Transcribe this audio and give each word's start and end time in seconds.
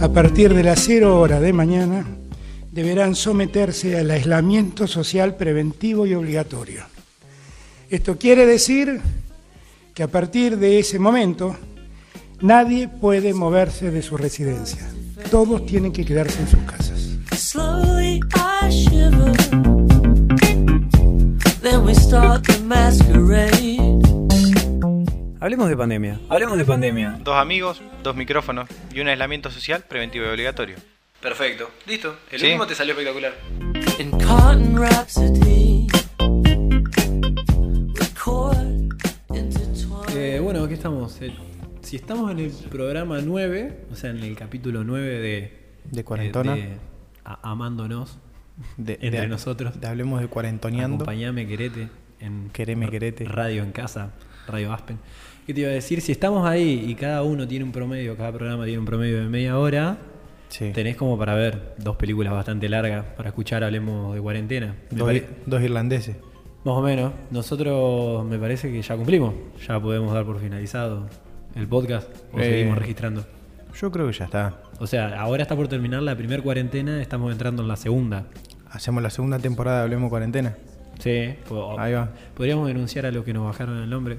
A 0.00 0.12
partir 0.12 0.54
de 0.54 0.62
las 0.62 0.80
0 0.84 1.20
horas 1.20 1.40
de 1.40 1.52
mañana 1.52 2.04
deberán 2.72 3.14
someterse 3.14 3.98
al 3.98 4.10
aislamiento 4.10 4.86
social 4.86 5.36
preventivo 5.36 6.06
y 6.06 6.14
obligatorio. 6.14 6.82
Esto 7.90 8.18
quiere 8.18 8.46
decir 8.46 9.00
que 9.94 10.02
a 10.02 10.08
partir 10.08 10.56
de 10.56 10.78
ese 10.78 10.98
momento 10.98 11.56
nadie 12.40 12.88
puede 12.88 13.34
moverse 13.34 13.90
de 13.90 14.02
su 14.02 14.16
residencia. 14.16 14.88
Todos 15.30 15.66
tienen 15.66 15.92
que 15.92 16.04
quedarse 16.04 16.40
en 16.40 16.48
sus 16.48 16.60
casas. 16.60 17.18
Hablemos 25.40 25.68
de 25.68 25.76
pandemia. 25.76 26.20
Hablemos 26.28 26.58
de 26.58 26.64
pandemia. 26.64 27.18
Dos 27.24 27.34
amigos, 27.36 27.80
dos 28.02 28.14
micrófonos 28.14 28.68
y 28.94 29.00
un 29.00 29.08
aislamiento 29.08 29.50
social 29.50 29.82
preventivo 29.88 30.26
y 30.26 30.28
obligatorio. 30.28 30.76
Perfecto. 31.22 31.70
Listo. 31.86 32.16
El 32.30 32.38
Sí. 32.40 32.46
último 32.46 32.66
te 32.66 32.74
salió 32.74 32.92
espectacular. 32.92 33.32
In 33.98 34.10
cotton 34.10 34.76
rhapsody. 34.78 35.86
Record 37.94 38.58
intertwined. 39.34 40.16
Eh, 40.16 40.40
bueno, 40.40 40.64
aquí 40.64 40.74
estamos. 40.74 41.20
Eh, 41.22 41.32
si 41.82 41.96
estamos 41.96 42.30
en 42.30 42.38
el 42.40 42.50
programa 42.70 43.20
9, 43.22 43.86
o 43.90 43.96
sea, 43.96 44.10
en 44.10 44.18
el 44.18 44.36
capítulo 44.36 44.84
9 44.84 45.18
de... 45.18 45.60
De 45.90 46.04
cuarentona. 46.04 46.54
de 46.54 46.76
A- 47.24 47.50
amándonos 47.50 48.18
De, 48.76 48.94
entre 49.00 49.20
de- 49.22 49.28
nosotros. 49.28 49.80
de 49.80 49.86
hablemos 49.86 50.20
de 50.20 50.28
cuarentoneando. 50.28 50.96
Acompañame, 50.96 51.46
querete. 51.46 51.88
En 52.20 52.50
Quereme, 52.52 52.88
querete. 52.90 53.24
Radio 53.24 53.62
en 53.62 53.72
casa, 53.72 54.12
Radio 54.46 54.72
Aspen. 54.72 54.98
¿Qué 55.46 55.54
te 55.54 55.60
iba 55.62 55.70
a 55.70 55.72
decir? 55.72 56.00
Si 56.02 56.12
estamos 56.12 56.46
ahí 56.46 56.84
y 56.86 56.94
cada 56.94 57.22
uno 57.22 57.48
tiene 57.48 57.64
un 57.64 57.72
promedio, 57.72 58.16
cada 58.16 58.30
programa 58.32 58.64
tiene 58.64 58.78
un 58.78 58.84
promedio 58.84 59.18
de 59.20 59.28
media 59.28 59.58
hora, 59.58 59.96
Sí. 60.48 60.70
tenés 60.74 60.96
como 60.96 61.16
para 61.16 61.34
ver 61.34 61.74
dos 61.78 61.96
películas 61.96 62.32
bastante 62.32 62.68
largas 62.68 63.04
para 63.16 63.28
escuchar 63.30 63.64
Hablemos 63.64 64.14
de 64.14 64.20
Cuarentena. 64.20 64.74
Dos, 64.90 65.10
dos 65.46 65.62
irlandeses. 65.62 66.16
Más 66.64 66.74
o 66.74 66.82
menos. 66.82 67.12
Nosotros 67.30 68.24
me 68.26 68.38
parece 68.38 68.70
que 68.70 68.82
ya 68.82 68.96
cumplimos. 68.96 69.32
Ya 69.66 69.80
podemos 69.80 70.12
dar 70.12 70.24
por 70.26 70.38
finalizado 70.40 71.08
el 71.54 71.66
podcast 71.68 72.08
o 72.34 72.38
Eh. 72.38 72.44
seguimos 72.50 72.76
registrando. 72.78 73.24
Yo 73.78 73.90
creo 73.90 74.06
que 74.08 74.12
ya 74.12 74.24
está. 74.26 74.62
O 74.78 74.86
sea, 74.86 75.20
ahora 75.20 75.42
está 75.42 75.56
por 75.56 75.68
terminar 75.68 76.02
la 76.02 76.16
primera 76.16 76.42
cuarentena, 76.42 77.00
estamos 77.00 77.32
entrando 77.32 77.62
en 77.62 77.68
la 77.68 77.76
segunda. 77.76 78.26
Hacemos 78.70 79.02
la 79.02 79.10
segunda 79.10 79.38
temporada 79.38 79.78
de 79.78 79.82
Hablemos 79.84 80.10
Cuarentena. 80.10 80.56
Sí, 80.98 81.34
Ahí 81.78 81.92
va. 81.94 82.10
podríamos 82.34 82.66
denunciar 82.68 83.06
a 83.06 83.10
los 83.10 83.24
que 83.24 83.32
nos 83.32 83.44
bajaron 83.44 83.78
el 83.78 83.88
nombre. 83.90 84.18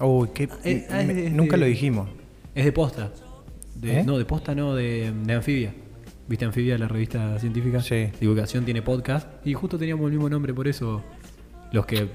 Uy, 0.00 0.28
Eh, 0.64 0.86
de- 1.06 1.30
nunca 1.30 1.56
lo 1.56 1.66
dijimos. 1.66 2.08
Es 2.54 2.64
de 2.64 2.72
posta. 2.72 3.10
De- 3.74 4.00
¿Eh? 4.00 4.04
No, 4.04 4.16
de 4.16 4.24
posta 4.24 4.54
no, 4.54 4.74
de, 4.74 5.12
de 5.24 5.32
anfibia. 5.34 5.74
¿Viste 6.28 6.44
anfibia, 6.44 6.78
la 6.78 6.86
revista 6.88 7.38
científica? 7.40 7.80
Sí. 7.82 8.10
Divulgación 8.20 8.64
tiene 8.64 8.82
podcast. 8.82 9.28
Y 9.46 9.54
justo 9.54 9.76
teníamos 9.78 10.06
el 10.06 10.12
mismo 10.12 10.28
nombre, 10.30 10.54
por 10.54 10.68
eso 10.68 11.02
los 11.72 11.84
que 11.86 12.06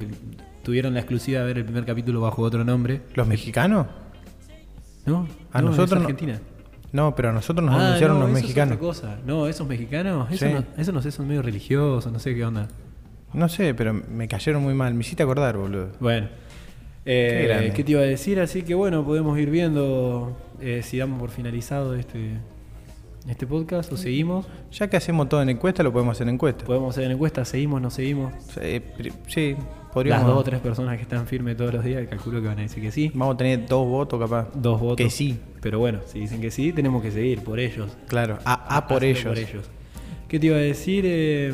tuvieron 0.64 0.94
la 0.94 1.02
exclusiva 1.02 1.42
de 1.42 1.46
ver 1.48 1.58
el 1.60 1.66
primer 1.66 1.86
capítulo 1.86 2.22
bajo 2.22 2.42
otro 2.42 2.64
nombre. 2.64 3.02
¿Los 3.14 3.28
mexicanos? 3.28 3.88
¿No? 5.06 5.28
A 5.52 5.62
no, 5.62 5.70
nosotros 5.70 6.00
es. 6.00 6.06
Argentina. 6.08 6.34
No, 6.34 6.55
pero 7.16 7.30
a 7.30 7.34
nosotros 7.34 7.66
nos 7.66 7.76
Ah, 7.76 7.86
anunciaron 7.88 8.20
no, 8.20 8.28
los 8.28 8.38
es 8.38 8.42
mexicanos. 8.44 8.76
otra 8.78 8.88
cosa. 8.88 9.18
No, 9.26 9.48
esos 9.48 9.68
mexicanos, 9.68 10.32
eso, 10.32 10.46
Sí. 10.48 10.54
no, 10.54 10.92
no 10.94 11.02
sé, 11.02 11.12
son 11.12 11.28
medio 11.28 11.42
religiosos, 11.42 12.12
no 12.12 12.20
sé 12.20 12.34
qué 12.36 12.46
onda. 12.46 12.68
No 13.34 13.50
sé, 13.50 13.74
pero 13.74 13.94
me 13.94 14.28
cayeron 14.30 14.64
muy 14.64 14.74
mal. 14.74 14.94
Me 14.94 15.02
hiciste 15.02 15.24
acordar, 15.24 15.58
boludo. 15.58 15.90
Bueno, 16.00 16.28
Qué 17.04 17.44
eh, 17.44 17.48
grande. 17.48 17.74
¿qué 17.74 17.84
te 17.84 17.92
iba 17.92 18.02
a 18.02 18.06
decir? 18.06 18.40
Así 18.40 18.64
que 18.64 18.74
bueno, 18.76 19.04
podemos 19.04 19.38
ir 19.38 19.50
viendo 19.50 20.38
eh, 20.62 20.82
si 20.84 20.98
damos 20.98 21.20
por 21.20 21.30
finalizado 21.32 21.96
este, 21.96 22.38
este 23.28 23.48
podcast 23.48 23.92
o 23.92 23.98
seguimos. 23.98 24.46
Ya 24.72 24.88
que 24.90 24.98
hacemos 24.98 25.28
todo 25.30 25.42
en 25.42 25.50
encuesta, 25.50 25.82
lo 25.84 25.92
podemos 25.92 26.16
hacer 26.18 26.28
en 26.28 26.36
encuesta. 26.36 26.66
Podemos 26.66 26.90
hacer 26.96 27.06
en 27.06 27.12
encuesta, 27.12 27.44
seguimos, 27.46 27.82
no 27.82 27.90
seguimos. 27.90 28.34
Pri- 28.54 29.12
sí, 29.28 29.56
podríamos. 29.94 30.24
Las 30.26 30.32
dos 30.34 30.42
o 30.42 30.44
tres 30.44 30.60
personas 30.60 30.96
que 30.98 31.04
están 31.04 31.26
firmes 31.28 31.58
todos 31.58 31.74
los 31.74 31.84
días, 31.84 32.08
calculo 32.08 32.42
que 32.42 32.48
van 32.48 32.60
a 32.60 32.62
decir 32.64 32.82
que 32.84 32.92
sí. 32.92 33.12
Vamos 33.14 33.36
a 33.36 33.38
tener 33.38 33.66
dos 33.68 33.88
votos, 33.88 34.20
capaz. 34.20 34.50
Dos 34.54 34.80
votos. 34.80 34.98
Que 34.98 35.10
sí. 35.10 35.40
Pero 35.62 35.80
bueno, 35.80 36.00
si 36.06 36.20
dicen 36.20 36.40
que 36.42 36.52
sí, 36.52 36.72
tenemos 36.74 37.02
que 37.02 37.12
seguir 37.12 37.42
por 37.42 37.60
ellos. 37.60 37.98
Claro, 38.08 38.38
a, 38.46 38.78
a 38.78 38.88
por 38.88 39.04
Hacerlo 39.04 39.34
ellos. 39.34 39.70
¿Qué 40.28 40.40
te 40.40 40.48
iba 40.48 40.56
a 40.58 40.60
decir? 40.60 41.04
Eh, 41.08 41.54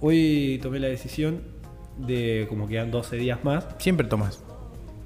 hoy 0.00 0.58
tomé 0.62 0.78
la 0.80 0.88
decisión 0.88 1.40
de 1.98 2.46
como 2.48 2.66
quedan 2.66 2.90
12 2.90 3.16
días 3.16 3.44
más. 3.44 3.66
Siempre 3.78 4.06
tomas. 4.06 4.42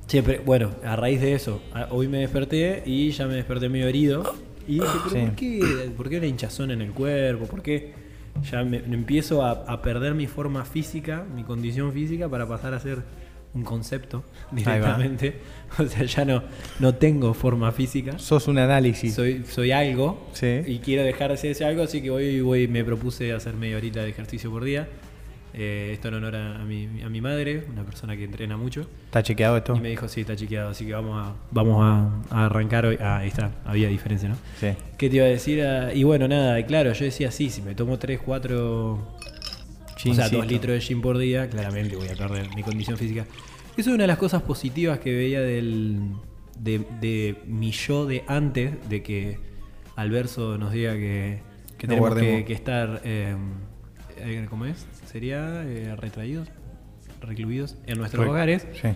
Siempre, 0.07 0.41
bueno, 0.45 0.71
a 0.85 0.97
raíz 0.97 1.21
de 1.21 1.33
eso, 1.35 1.61
hoy 1.91 2.09
me 2.09 2.19
desperté 2.19 2.83
y 2.85 3.11
ya 3.11 3.27
me 3.27 3.35
desperté 3.35 3.69
medio 3.69 3.89
herido. 3.89 4.35
Y 4.67 4.75
dije, 4.81 4.87
¿pero 5.05 5.11
Sí. 5.11 5.27
por, 5.27 5.35
qué, 5.37 5.91
¿por 5.97 6.09
qué 6.09 6.19
una 6.19 6.27
hinchazón 6.27 6.71
en 6.71 6.81
el 6.83 6.91
cuerpo? 6.91 7.47
¿Por 7.47 7.63
qué 7.63 7.93
ya 8.51 8.65
me, 8.65 8.81
me 8.83 8.95
empiezo 8.95 9.43
a, 9.45 9.51
a 9.53 9.83
perder 9.83 10.15
mi 10.15 10.27
forma 10.27 10.65
física, 10.65 11.25
mi 11.35 11.45
condición 11.45 11.93
física, 11.93 12.29
para 12.29 12.49
pasar 12.49 12.75
a 12.75 12.81
ser 12.81 12.99
un 13.55 13.63
concepto 13.63 14.25
directamente? 14.51 15.35
O 15.79 15.85
sea, 15.87 16.05
ya 16.05 16.25
no, 16.25 16.43
no 16.79 16.95
tengo 16.95 17.35
forma 17.35 17.73
física. 17.73 18.17
Sos 18.19 18.47
un 18.49 18.59
análisis. 18.59 19.13
Soy, 19.15 19.45
soy 19.49 19.73
algo 19.73 20.29
Sí. 20.33 20.61
y 20.67 20.79
quiero 20.79 21.03
dejar 21.03 21.31
de 21.33 21.37
ser 21.37 21.51
ese 21.51 21.65
algo, 21.65 21.83
así 21.83 22.01
que 22.01 22.11
hoy 22.11 22.41
voy, 22.41 22.69
me 22.69 22.85
propuse 22.85 23.33
hacer 23.33 23.55
media 23.55 23.77
horita 23.77 24.03
de 24.03 24.11
ejercicio 24.11 24.51
por 24.53 24.63
día. 24.65 24.89
Eh, 25.57 25.91
esto 25.93 26.09
en 26.09 26.15
honor 26.15 26.35
a, 26.35 26.61
a 26.61 26.65
mi, 26.65 27.01
a 27.03 27.09
mi 27.09 27.21
madre, 27.21 27.65
una 27.71 27.85
persona 27.85 28.17
que 28.17 28.25
entrena 28.25 28.57
mucho. 28.57 28.89
¿Está 29.07 29.23
chequeado 29.23 29.57
esto? 29.57 29.77
Y 29.77 29.81
me 29.81 29.89
dijo, 29.89 30.09
sí, 30.09 30.23
está 30.23 30.35
chequeado, 30.35 30.71
así 30.71 30.85
que 30.85 30.93
vamos 30.93 31.25
a, 31.25 31.35
vamos 31.53 31.81
a, 31.81 32.37
a 32.37 32.47
arrancar 32.47 32.87
hoy. 32.87 32.99
Ah, 33.01 33.19
ahí 33.19 33.29
está, 33.29 33.53
había 33.65 33.89
diferencia, 33.89 34.29
¿no? 34.29 34.37
Sí. 34.59 34.69
¿Qué 34.99 35.09
te 35.09 35.17
iba 35.17 35.27
a 35.27 35.29
decir? 35.29 35.63
Ah, 35.63 35.95
y 35.95 36.03
bueno, 36.03 36.27
nada, 36.27 36.59
y 36.59 36.65
claro, 36.65 36.93
yo 36.93 37.05
decía, 37.05 37.31
sí, 37.31 37.51
si 37.51 37.63
me 37.63 37.75
tomo 37.77 37.99
3, 37.99 38.21
4, 38.25 38.93
o 38.93 38.99
sea, 39.97 39.97
Gincito. 39.97 40.37
2 40.39 40.47
litros 40.49 40.75
de 40.75 40.81
gin 40.81 41.01
por 41.01 41.19
día, 41.19 41.49
claramente 41.49 41.95
voy 41.97 42.09
a 42.09 42.15
perder 42.17 42.49
mi 42.55 42.63
condición 42.63 42.97
física. 42.99 43.25
Eso 43.77 43.91
es 43.91 43.95
una 43.95 44.03
de 44.05 44.09
las 44.09 44.19
cosas 44.19 44.43
positivas 44.43 44.99
que 44.99 45.15
veía 45.15 45.41
del, 45.41 46.01
de, 46.59 46.81
de 47.01 47.37
mi 47.47 47.71
yo 47.71 48.07
de 48.07 48.25
antes, 48.27 48.73
de 48.89 49.03
que 49.03 49.39
Alverso 49.97 50.59
nos 50.59 50.73
diga 50.73 50.95
que, 50.95 51.41
que 51.79 51.87
tenemos 51.87 52.15
que 52.15 52.53
estar, 52.53 53.01
eh, 53.05 53.37
eh, 54.19 54.47
¿cómo 54.51 54.67
es? 54.67 54.87
¿Sería 55.07 55.63
eh, 55.65 55.95
retraídos? 55.97 56.49
Recluidos 57.21 57.77
en 57.87 57.99
nuestros 57.99 58.25
Re- 58.25 58.31
hogares 58.31 58.67
Sí. 58.81 58.89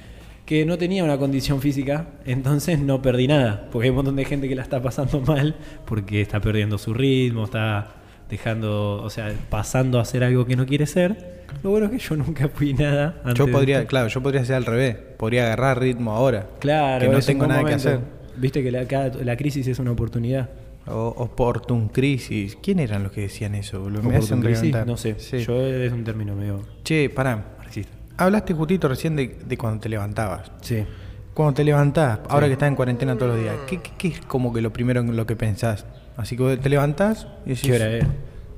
que 0.44 0.64
no 0.66 0.76
tenía 0.78 1.04
una 1.04 1.16
condición 1.18 1.60
física, 1.60 2.08
entonces 2.26 2.78
no 2.78 3.00
perdí 3.02 3.26
nada, 3.28 3.68
porque 3.70 3.84
hay 3.86 3.90
un 3.90 3.96
montón 3.96 4.16
de 4.16 4.24
gente 4.24 4.48
que 4.48 4.54
la 4.54 4.62
está 4.62 4.82
pasando 4.82 5.20
mal, 5.20 5.56
porque 5.86 6.20
está 6.20 6.40
perdiendo 6.40 6.76
su 6.78 6.92
ritmo, 6.94 7.44
está 7.44 7.88
dejando, 8.28 9.02
o 9.02 9.08
sea, 9.10 9.32
pasando 9.48 9.98
a 9.98 10.02
hacer 10.02 10.22
algo 10.24 10.44
que 10.44 10.56
no 10.56 10.66
quiere 10.66 10.86
ser. 10.86 11.38
Lo 11.62 11.70
bueno 11.70 11.86
es 11.86 11.92
que 11.92 11.98
yo 11.98 12.16
nunca 12.16 12.48
fui 12.48 12.74
nada. 12.74 13.16
antes 13.24 13.38
Yo 13.38 13.50
podría, 13.50 13.86
claro, 13.86 14.08
yo 14.08 14.22
podría 14.22 14.44
ser 14.44 14.56
al 14.56 14.66
revés. 14.66 14.96
Podría 15.16 15.44
agarrar 15.46 15.80
ritmo 15.80 16.12
ahora. 16.12 16.46
claro, 16.60 17.06
que 17.06 17.10
no 17.10 17.20
tengo 17.20 17.46
nada 17.46 17.62
momento. 17.62 17.82
que 17.82 17.88
hacer. 17.88 18.00
Viste 18.36 18.62
que 18.62 18.70
la, 18.70 18.84
cada- 18.84 19.24
la 19.24 19.36
crisis 19.36 19.66
es 19.66 19.78
una 19.78 19.90
oportunidad. 19.92 20.50
O 20.90 21.14
Opportun 21.18 21.88
crisis. 21.88 22.56
¿Quién 22.62 22.78
eran 22.78 23.02
los 23.02 23.12
que 23.12 23.22
decían 23.22 23.54
eso, 23.54 23.80
boludo? 23.80 24.02
Me 24.02 24.16
hacen 24.16 24.40
crisis, 24.40 24.74
no 24.86 24.96
sé, 24.96 25.16
Sí. 25.18 25.38
yo 25.44 25.60
es 25.66 25.92
un 25.92 26.04
término 26.04 26.34
medio 26.34 26.60
Che, 26.84 27.10
pará. 27.10 27.54
marxista. 27.58 27.92
Hablaste 28.16 28.54
justito 28.54 28.88
recién 28.88 29.14
de, 29.16 29.36
de 29.46 29.56
cuando 29.58 29.80
te 29.80 29.88
levantabas. 29.88 30.50
Sí. 30.62 30.84
Cuando 31.34 31.54
te 31.54 31.62
levantás, 31.64 32.18
ahora 32.28 32.46
que 32.48 32.54
estás 32.54 32.68
en 32.68 32.74
cuarentena 32.74 33.14
todos 33.16 33.32
los 33.34 33.40
días, 33.40 33.54
¿qué, 33.68 33.80
qué, 33.80 33.90
qué 33.96 34.08
es 34.08 34.20
como 34.22 34.52
que 34.52 34.60
lo 34.60 34.72
primero 34.72 35.00
en 35.00 35.14
lo 35.16 35.24
que 35.26 35.36
pensás? 35.36 35.86
Así 36.16 36.36
que 36.36 36.56
te 36.56 36.68
levantás 36.68 37.28
y 37.46 37.50
decís... 37.50 37.62
¿Qué 37.62 37.72
hora 37.76 37.92
es? 37.96 38.04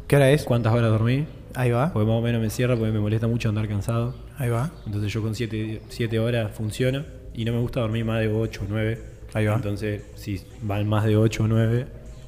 ¿Qué 0.07 0.17
hora 0.17 0.31
es? 0.31 0.45
¿Cuántas 0.45 0.73
horas 0.73 0.91
dormí? 0.91 1.27
Ahí 1.55 1.71
va, 1.73 1.93
Porque 1.93 2.07
más 2.07 2.17
o 2.17 2.23
menos 2.23 2.41
me 2.41 2.49
cierra 2.49 2.77
porque 2.77 2.93
me 2.93 3.01
molesta 3.01 3.27
mucho 3.27 3.49
andar 3.51 3.69
cansado. 3.69 4.15
ahí 4.39 4.49
va. 4.49 4.71
Entonces 4.87 5.13
yo 5.13 5.21
con 5.21 5.35
7 5.35 6.19
horas 6.21 6.53
funciona 6.55 7.05
y 7.35 7.45
no 7.45 7.53
me 7.53 7.59
gusta 7.61 7.81
dormir 7.81 8.05
más 8.07 8.21
de 8.21 8.29
8 8.33 8.63
o 8.63 8.67
9. 8.69 8.99
Ahí 9.35 9.47
va. 9.47 9.57
Entonces, 9.57 10.03
si 10.15 10.41
van 10.63 10.89
más 10.89 11.05
de 11.05 11.17
8 11.17 11.43
o 11.45 11.49
9, 11.49 11.87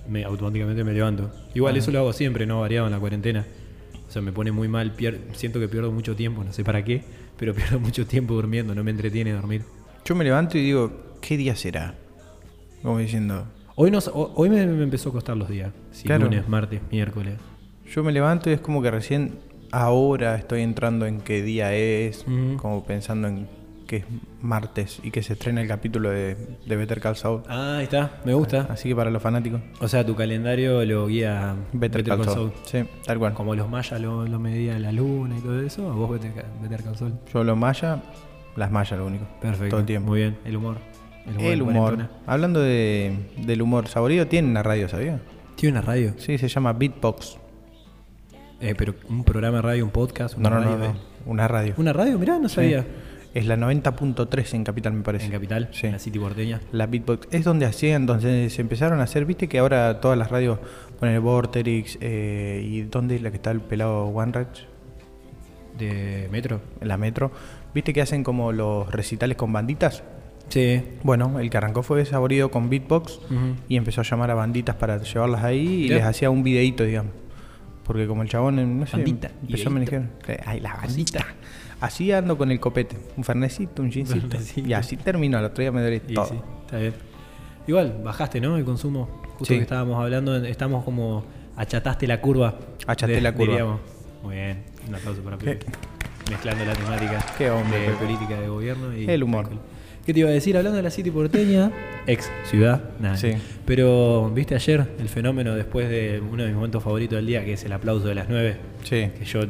me, 0.08 0.25
automáticamente 0.25 0.84
me 0.84 0.93
levanto. 0.93 1.31
Igual 1.54 1.76
eso 1.76 1.90
lo 1.90 1.99
hago 2.00 2.12
siempre, 2.12 2.46
no 2.46 2.60
variado 2.60 2.87
en 2.87 2.93
la 2.93 2.99
cuarentena. 3.00 3.46
O 4.08 4.10
sea, 4.12 4.20
me 4.22 4.32
pone 4.32 4.52
muy 4.52 4.69
mal, 4.69 4.94
pier- 4.96 5.20
siento 5.32 5.58
que 5.60 5.69
pierdo 5.69 5.90
mucho 5.93 6.14
tiempo, 6.16 6.44
no 6.44 6.52
sé 6.52 6.64
para 6.64 6.84
qué, 6.84 7.02
pero 7.38 7.54
pierdo 7.54 7.81
mucho 7.81 8.06
tiempo 8.06 8.34
durmiendo, 8.34 8.75
no 8.75 8.84
me 8.84 8.90
entretiene 8.90 9.32
dormir. 9.32 9.62
Yo 10.04 10.14
me 10.14 10.25
levanto 10.25 10.58
y 10.58 10.62
digo, 10.62 11.16
¿qué 11.20 11.37
día 11.37 11.56
será? 11.56 11.94
Como 12.82 12.99
diciendo, 12.99 13.46
Hoy, 13.75 13.90
no, 13.90 13.99
ho- 14.00 14.32
hoy 14.37 14.50
me, 14.50 14.66
me 14.66 14.82
empezó 14.82 15.08
a 15.08 15.12
costar 15.12 15.37
los 15.37 15.49
días. 15.49 15.72
Claro. 16.04 16.25
lunes, 16.25 16.46
martes, 16.49 16.81
miércoles. 16.90 17.34
yo 17.90 18.04
me 18.04 18.12
levanto 18.12 18.50
y 18.50 18.52
es 18.52 18.60
como 18.60 18.82
que 18.82 18.90
recién 18.90 19.38
ahora 19.70 20.34
estoy 20.37 20.60
entrando 20.60 21.06
en 21.06 21.20
qué 21.22 21.43
día 21.43 21.75
es, 21.75 22.26
como 22.58 22.84
pensando 22.84 23.28
en 23.28 23.49
que 23.92 23.98
es 23.98 24.04
martes 24.40 25.00
y 25.02 25.10
que 25.10 25.22
se 25.22 25.34
estrena 25.34 25.60
el 25.60 25.68
capítulo 25.68 26.08
de, 26.08 26.34
de 26.64 26.76
Better 26.76 26.98
Call 26.98 27.14
Saul. 27.14 27.42
Ah, 27.46 27.76
ahí 27.76 27.84
está, 27.84 28.22
me 28.24 28.32
gusta. 28.32 28.66
Así 28.70 28.88
que 28.88 28.96
para 28.96 29.10
los 29.10 29.20
fanáticos, 29.22 29.60
O 29.80 29.88
sea, 29.88 30.06
tu 30.06 30.16
calendario 30.16 30.82
lo 30.86 31.06
guía 31.08 31.54
Better, 31.74 32.02
Call 32.02 32.24
Saul. 32.24 32.52
Sí, 32.64 32.84
tal 33.04 33.18
cual. 33.18 33.34
Como 33.34 33.54
los 33.54 33.68
mayas 33.68 34.00
lo, 34.00 34.26
lo 34.26 34.38
medía 34.40 34.78
la 34.78 34.92
luna 34.92 35.36
y 35.36 35.42
todo 35.42 35.60
eso, 35.60 35.86
¿o 35.86 35.92
vos 35.92 36.10
Better, 36.10 36.32
Better 36.62 36.82
Call 36.82 36.96
Saul? 36.96 37.12
Yo 37.34 37.44
lo 37.44 37.54
maya, 37.54 38.02
las 38.56 38.70
mallas 38.70 38.98
lo 38.98 39.04
único. 39.04 39.26
Perfecto. 39.42 39.68
Todo 39.68 39.80
el 39.80 39.86
tiempo. 39.86 40.08
Muy 40.08 40.20
bien. 40.20 40.38
El 40.46 40.56
humor. 40.56 40.78
El 41.38 41.60
humor. 41.60 41.74
cuarentena. 41.74 42.10
Hablando 42.26 42.60
de, 42.60 43.14
del 43.44 43.60
humor, 43.60 43.88
Saborido 43.88 44.26
tiene 44.26 44.48
una 44.48 44.62
radio, 44.62 44.88
¿sabía? 44.88 45.20
¿Tiene 45.56 45.76
una 45.78 45.86
radio? 45.86 46.14
Sí, 46.16 46.38
se 46.38 46.48
llama 46.48 46.72
Beatbox. 46.72 47.36
Eh, 48.58 48.74
pero 48.74 48.94
un 49.10 49.22
programa 49.22 49.58
de 49.58 49.62
radio, 49.62 49.84
un 49.84 49.90
podcast, 49.90 50.38
una 50.38 50.48
No, 50.48 50.60
no, 50.60 50.62
no, 50.62 50.76
radio. 50.78 50.94
no. 50.94 51.30
Una 51.30 51.46
radio. 51.46 51.74
¿Una 51.76 51.92
radio? 51.92 52.18
Mirá, 52.18 52.38
no 52.38 52.48
Sí. 52.48 52.74
Es 53.34 53.46
la 53.46 53.56
90.3 53.56 54.55
en 54.55 54.64
Capital, 54.64 54.93
me 54.93 55.02
parece. 55.02 55.26
En 55.26 55.32
Capital, 55.32 55.69
Sí. 55.73 55.87
en 55.87 55.93
la 55.93 55.99
City 55.99 56.19
porteña. 56.19 56.61
La 56.70 56.87
Beatbox 56.87 57.29
es 57.31 57.44
donde 57.44 57.64
hacían, 57.67 58.05
donde 58.06 58.50
se 58.50 58.61
empezaron 58.61 59.00
a 59.00 59.05
hacer, 59.05 59.25
viste 59.25 59.49
que 59.49 59.58
ahora 59.58 60.00
todas 60.00 60.19
las 60.19 60.31
radios 60.31 60.58
ponen 61.00 61.14
el 61.14 61.20
Vorterix 61.23 61.96
eh, 62.00 62.62
y 62.64 62.82
dónde 62.82 63.17
es 63.17 63.23
la 63.23 63.31
que 63.31 63.37
está 63.37 63.50
el 63.50 63.61
pelado 63.61 64.05
One 64.06 64.32
¿De 65.79 66.29
Metro? 66.31 66.61
en 66.81 66.88
la 66.88 66.99
metro, 66.99 67.32
viste 67.75 67.93
que 67.94 68.02
hacen 68.02 68.23
como 68.23 68.52
los 68.52 68.90
recitales 68.93 69.37
con 69.38 69.52
banditas. 69.52 70.02
Sí. 70.49 70.82
Bueno, 71.02 71.38
el 71.40 71.49
que 71.49 71.56
arrancó 71.56 71.82
fue 71.82 72.05
Saborido 72.05 72.50
con 72.50 72.69
Beatbox 72.69 73.20
y 73.69 73.76
empezó 73.76 74.02
a 74.02 74.05
llamar 74.05 74.31
a 74.31 74.35
banditas 74.35 74.76
para 74.76 75.02
llevarlas 75.02 75.43
ahí 75.43 75.85
y 75.85 75.88
les 75.88 76.05
hacía 76.05 76.28
un 76.28 76.43
videíto, 76.43 76.85
digamos. 76.85 77.12
Porque 77.85 78.06
como 78.06 78.23
el 78.23 78.28
chabón, 78.28 78.78
no 78.78 78.87
sé, 78.87 78.99
Bandita, 78.99 79.28
empezó 79.43 79.70
a 79.70 79.73
videíto. 79.73 79.93
manejar. 79.96 80.40
Ay, 80.46 80.61
la 80.61 80.75
bandita. 80.76 81.26
Así 81.82 82.12
ando 82.12 82.38
con 82.38 82.50
el 82.50 82.61
copete. 82.61 82.96
Un 83.17 83.25
fernecito, 83.25 83.82
un 83.82 83.90
gincito. 83.93 84.20
Fernecito. 84.29 84.69
Y 84.69 84.73
así 84.73 84.96
terminó. 84.96 85.38
El 85.38 85.44
otro 85.46 85.62
día 85.62 85.73
me 85.73 85.81
duele 85.81 86.00
Y 86.08 86.14
todo. 86.14 86.26
sí, 86.26 86.34
está 86.64 86.79
bien. 86.79 86.94
Igual, 87.67 88.00
bajaste, 88.05 88.40
¿no? 88.40 88.56
El 88.56 88.64
consumo. 88.64 89.08
Justo 89.38 89.44
Sí. 89.46 89.56
que 89.56 89.62
estábamos 89.62 90.00
hablando, 90.02 90.37
estamos 90.44 90.84
como 90.84 91.25
achataste 91.56 92.06
la 92.06 92.20
curva. 92.20 92.55
Achaté 92.87 93.20
la 93.20 93.32
curva. 93.32 93.46
diríamos. 93.52 93.81
Muy 94.23 94.34
bien, 94.37 94.62
un 94.88 94.94
aplauso 94.94 95.23
para 95.23 95.37
Pepe. 95.37 95.67
Mezclando 96.31 96.64
la 96.64 96.73
temática 96.75 97.19
Qué 97.37 97.50
hombre, 97.50 97.79
de 97.81 97.87
Pepe. 97.88 97.99
política 98.05 98.40
de 98.40 98.49
gobierno 98.49 98.96
y 98.96 99.11
El 99.11 99.23
humor. 99.25 99.49
¿Qué 100.04 100.12
te 100.12 100.19
iba 100.20 100.28
a 100.28 100.32
decir? 100.32 100.56
Hablando 100.56 100.76
de 100.76 100.82
la 100.82 100.90
City 100.90 101.12
porteña, 101.12 101.70
ex 102.08 102.28
ciudad, 102.50 102.82
nada. 102.99 103.16
Sí. 103.16 103.34
Pero, 103.64 104.32
¿viste 104.34 104.56
ayer 104.56 104.84
el 104.99 105.08
fenómeno 105.08 105.54
después 105.54 105.88
de 105.88 106.20
uno 106.20 106.43
de 106.43 106.49
mis 106.49 106.56
momentos 106.56 106.82
favoritos 106.82 107.14
del 107.16 107.26
día, 107.26 107.44
que 107.44 107.52
es 107.52 107.64
el 107.64 107.72
aplauso 107.72 108.08
de 108.08 108.16
las 108.16 108.28
9? 108.28 108.56
Sí. 108.82 109.10
Que 109.16 109.25
yo. 109.25 109.43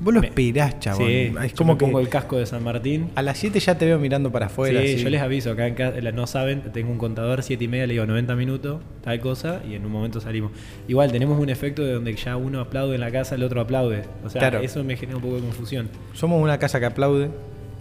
Vos 0.00 0.12
lo 0.12 0.20
me- 0.20 0.26
esperás, 0.26 0.80
chabón. 0.80 1.06
Sí, 1.06 1.32
es 1.44 1.50
yo 1.52 1.56
como 1.56 1.74
me 1.74 1.78
que 1.78 1.84
pongo 1.84 2.00
el 2.00 2.08
casco 2.08 2.36
de 2.36 2.46
San 2.46 2.64
Martín. 2.64 3.10
a 3.14 3.22
las 3.22 3.38
7 3.38 3.60
ya 3.60 3.78
te 3.78 3.86
veo 3.86 4.00
mirando 4.00 4.32
para 4.32 4.46
afuera. 4.46 4.80
sí, 4.82 4.96
yo 4.96 5.08
les 5.08 5.22
aviso, 5.22 5.52
acá 5.52 5.68
en 5.68 5.74
casa, 5.76 6.00
no 6.10 6.26
saben, 6.26 6.62
tengo 6.72 6.90
un 6.90 6.98
contador, 6.98 7.44
7 7.44 7.62
y 7.62 7.68
media, 7.68 7.86
le 7.86 7.92
digo 7.94 8.04
90 8.06 8.34
minutos, 8.34 8.80
tal 9.02 9.20
cosa, 9.20 9.62
y 9.70 9.74
en 9.76 9.86
un 9.86 9.92
momento 9.92 10.20
salimos. 10.20 10.50
Igual, 10.88 11.12
tenemos 11.12 11.38
un 11.40 11.48
efecto 11.48 11.84
de 11.84 11.92
donde 11.92 12.12
ya 12.16 12.36
uno 12.36 12.58
aplaude 12.58 12.96
en 12.96 13.00
la 13.02 13.12
casa, 13.12 13.36
el 13.36 13.44
otro 13.44 13.60
aplaude. 13.60 14.02
O 14.24 14.28
sea, 14.28 14.40
Claro. 14.40 14.58
eso 14.58 14.82
me 14.82 14.96
genera 14.96 15.16
un 15.18 15.22
poco 15.22 15.36
de 15.36 15.42
confusión. 15.42 15.88
Somos 16.12 16.42
una 16.42 16.58
casa 16.58 16.80
que 16.80 16.86
aplaude 16.86 17.30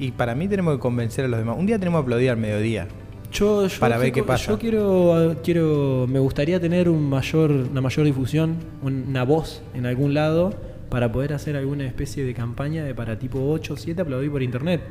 y 0.01 0.12
para 0.12 0.36
mí 0.36 0.48
tenemos 0.48 0.74
que 0.75 0.80
convencer 0.80 1.25
a 1.25 1.27
los 1.27 1.39
demás. 1.39 1.56
Un 1.57 1.65
día 1.65 1.77
tenemos 1.80 2.00
que 2.00 2.03
aplaudir 2.03 2.30
al 2.31 2.38
mediodía. 2.38 2.88
Yo, 3.31 3.65
yo 3.68 3.80
Para 3.80 3.98
ver 3.98 4.12
qué 4.12 4.24
pasa. 4.24 4.51
Yo 4.51 4.59
quiero, 4.59 5.38
quiero, 5.44 6.06
me 6.09 6.19
gustaría 6.19 6.59
tener 6.59 6.89
un 6.89 7.09
mayor, 7.09 7.51
una 7.51 7.80
mayor 7.80 8.06
difusión, 8.06 8.56
una 8.81 9.24
voz 9.24 9.63
en 9.74 9.86
algún 9.86 10.13
lado 10.13 10.53
para 10.89 11.12
poder 11.12 11.31
hacer 11.33 11.56
alguna 11.56 11.86
especie 11.86 12.25
de 12.25 12.33
campaña 12.33 12.83
de 12.83 12.94
para 12.94 13.18
tipo 13.18 13.50
8 13.50 13.74
o 13.75 13.77
7 13.77 14.01
aplaudir 14.01 14.30
por 14.31 14.44
internet. 14.44 14.81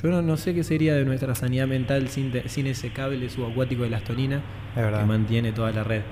Yo 0.00 0.08
no, 0.10 0.22
no 0.22 0.36
sé 0.36 0.54
qué 0.54 0.62
sería 0.64 0.94
de 0.94 1.04
nuestra 1.04 1.34
sanidad 1.34 1.66
mental 1.66 2.08
sin, 2.08 2.30
te- 2.30 2.48
sin 2.48 2.66
ese 2.68 2.92
cable 2.92 3.28
subacuático 3.28 3.82
de 3.82 3.90
la 3.90 3.96
astonina 3.96 4.42
que 4.74 5.06
mantiene 5.06 5.52
toda 5.52 5.72
la 5.72 5.82
red. 5.82 6.02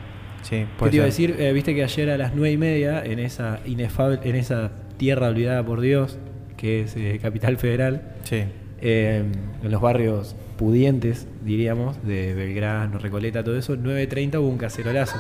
Sí, 0.43 0.65
¿Qué 0.83 0.89
te 0.91 0.97
iba 0.97 1.05
a 1.05 1.07
decir? 1.07 1.37
Eh, 1.39 1.53
Viste 1.53 1.75
que 1.75 1.85
ayer 1.85 2.11
a 2.11 2.17
las 2.19 2.35
9 2.35 2.51
y 2.53 2.57
media, 2.57 3.05
en 3.05 3.19
esa 3.21 3.61
inefable, 3.67 4.19
en 4.25 4.35
esa 4.37 4.73
tierra 4.97 5.29
olvidada 5.29 5.65
por 5.65 5.81
Dios, 5.81 6.19
que 6.61 6.83
es 6.83 6.95
eh, 6.97 7.19
Capital 7.23 7.57
Federal, 7.57 8.03
Sí. 8.25 8.43
eh, 8.83 9.25
en 9.63 9.71
los 9.71 9.81
barrios 9.81 10.37
pudientes, 10.59 11.27
diríamos, 11.45 11.97
de 12.07 12.35
Belgrano, 12.35 12.99
Recoleta, 12.99 13.43
todo 13.43 13.57
eso, 13.57 13.77
9.30 13.77 14.39
hubo 14.41 14.49
un 14.49 14.59
cacerolazo. 14.59 15.17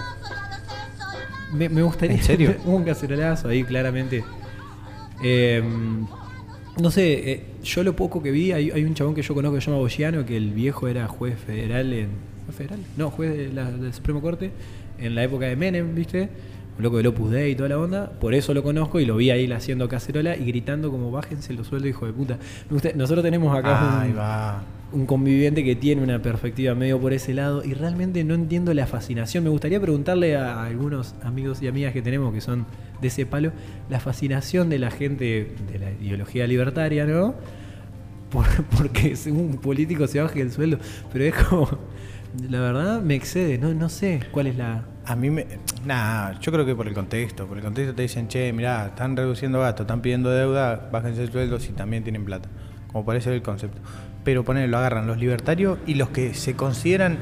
Me, 1.52 1.68
me 1.68 1.82
gustaría... 1.82 2.16
¿En 2.16 2.22
serio? 2.22 2.54
hubo 2.64 2.76
un 2.76 2.84
cacerolazo 2.84 3.48
ahí, 3.48 3.64
claramente. 3.64 4.22
Eh, 5.24 5.62
no 6.80 6.90
sé, 6.90 7.44
yo 7.62 7.82
lo 7.82 7.96
poco 7.96 8.22
que 8.22 8.30
vi, 8.30 8.52
hay, 8.52 8.70
hay 8.70 8.84
un 8.84 8.94
chabón 8.94 9.14
que 9.14 9.22
yo 9.22 9.34
conozco 9.34 9.56
que 9.56 9.60
se 9.60 9.66
llama 9.70 9.80
Bogiano, 9.80 10.24
que 10.24 10.36
el 10.36 10.50
viejo 10.52 10.88
era 10.88 11.08
juez 11.08 11.38
federal 11.38 11.92
en... 11.92 12.08
¿Fue 12.46 12.54
federal? 12.54 12.80
No, 12.96 13.10
juez 13.10 13.36
de 13.36 13.52
la- 13.52 13.70
del 13.70 13.92
Supremo 13.92 14.20
Corte, 14.20 14.50
en 14.98 15.14
la 15.14 15.24
época 15.24 15.46
de 15.46 15.56
Menem, 15.56 15.94
¿viste? 15.94 16.28
Un 16.76 16.82
loco 16.84 16.96
del 16.98 17.06
Opus 17.08 17.30
Dei 17.30 17.52
y 17.52 17.54
toda 17.54 17.68
la 17.68 17.78
onda. 17.78 18.10
Por 18.20 18.32
eso 18.34 18.54
lo 18.54 18.62
conozco 18.62 19.00
y 19.00 19.04
lo 19.06 19.16
vi 19.16 19.30
ahí 19.30 19.50
haciendo 19.52 19.88
cacerola 19.88 20.36
y 20.36 20.44
gritando 20.46 20.90
como 20.90 21.10
bájense 21.10 21.52
los 21.52 21.66
sueldos, 21.66 21.90
hijo 21.90 22.06
de 22.06 22.12
puta. 22.12 22.38
Nosotros 22.94 23.22
tenemos 23.22 23.56
acá 23.56 24.00
Ahí 24.02 24.10
un, 24.12 24.18
va. 24.18 24.62
un 24.92 25.04
conviviente 25.06 25.62
que 25.62 25.76
tiene 25.76 26.02
una 26.02 26.22
perspectiva 26.22 26.74
medio 26.74 26.98
por 26.98 27.12
ese 27.12 27.34
lado 27.34 27.62
y 27.64 27.74
realmente 27.74 28.24
no 28.24 28.34
entiendo 28.34 28.72
la 28.72 28.86
fascinación. 28.86 29.44
Me 29.44 29.50
gustaría 29.50 29.78
preguntarle 29.80 30.36
a 30.36 30.64
algunos 30.64 31.14
amigos 31.22 31.60
y 31.60 31.68
amigas 31.68 31.92
que 31.92 32.00
tenemos 32.02 32.32
que 32.32 32.40
son 32.40 32.64
de 33.02 33.08
ese 33.08 33.26
palo 33.26 33.52
la 33.90 34.00
fascinación 34.00 34.68
de 34.70 34.78
la 34.78 34.90
gente 34.90 35.54
de 35.72 35.78
la 35.78 35.90
ideología 35.90 36.46
libertaria, 36.46 37.04
¿no? 37.04 37.34
Por- 38.30 38.46
porque 38.78 39.14
un 39.26 39.58
político 39.58 40.06
se 40.06 40.20
baje 40.20 40.40
el 40.40 40.50
sueldo, 40.52 40.78
pero 41.12 41.24
es 41.24 41.34
como, 41.34 41.68
la 42.48 42.60
verdad 42.60 43.02
me 43.02 43.16
excede, 43.16 43.58
no, 43.58 43.74
no 43.74 43.88
sé 43.90 44.20
cuál 44.30 44.46
es 44.46 44.56
la... 44.56 44.84
A 45.10 45.16
mí 45.16 45.28
me. 45.28 45.44
Nah, 45.84 46.38
yo 46.38 46.52
creo 46.52 46.64
que 46.64 46.76
por 46.76 46.86
el 46.86 46.94
contexto. 46.94 47.44
Por 47.48 47.56
el 47.56 47.64
contexto 47.64 47.92
te 47.96 48.02
dicen, 48.02 48.28
che, 48.28 48.52
mirá, 48.52 48.86
están 48.86 49.16
reduciendo 49.16 49.58
gastos, 49.58 49.82
están 49.82 50.02
pidiendo 50.02 50.30
deuda, 50.30 50.88
bájense 50.92 51.24
el 51.24 51.32
sueldo 51.32 51.58
si 51.58 51.72
también 51.72 52.04
tienen 52.04 52.24
plata. 52.24 52.48
Como 52.92 53.04
parece 53.04 53.34
el 53.34 53.42
concepto. 53.42 53.80
Pero 54.22 54.44
ponele, 54.44 54.68
lo 54.68 54.78
agarran 54.78 55.08
los 55.08 55.18
libertarios 55.18 55.78
y 55.84 55.94
los 55.94 56.10
que 56.10 56.32
se 56.34 56.54
consideran 56.54 57.18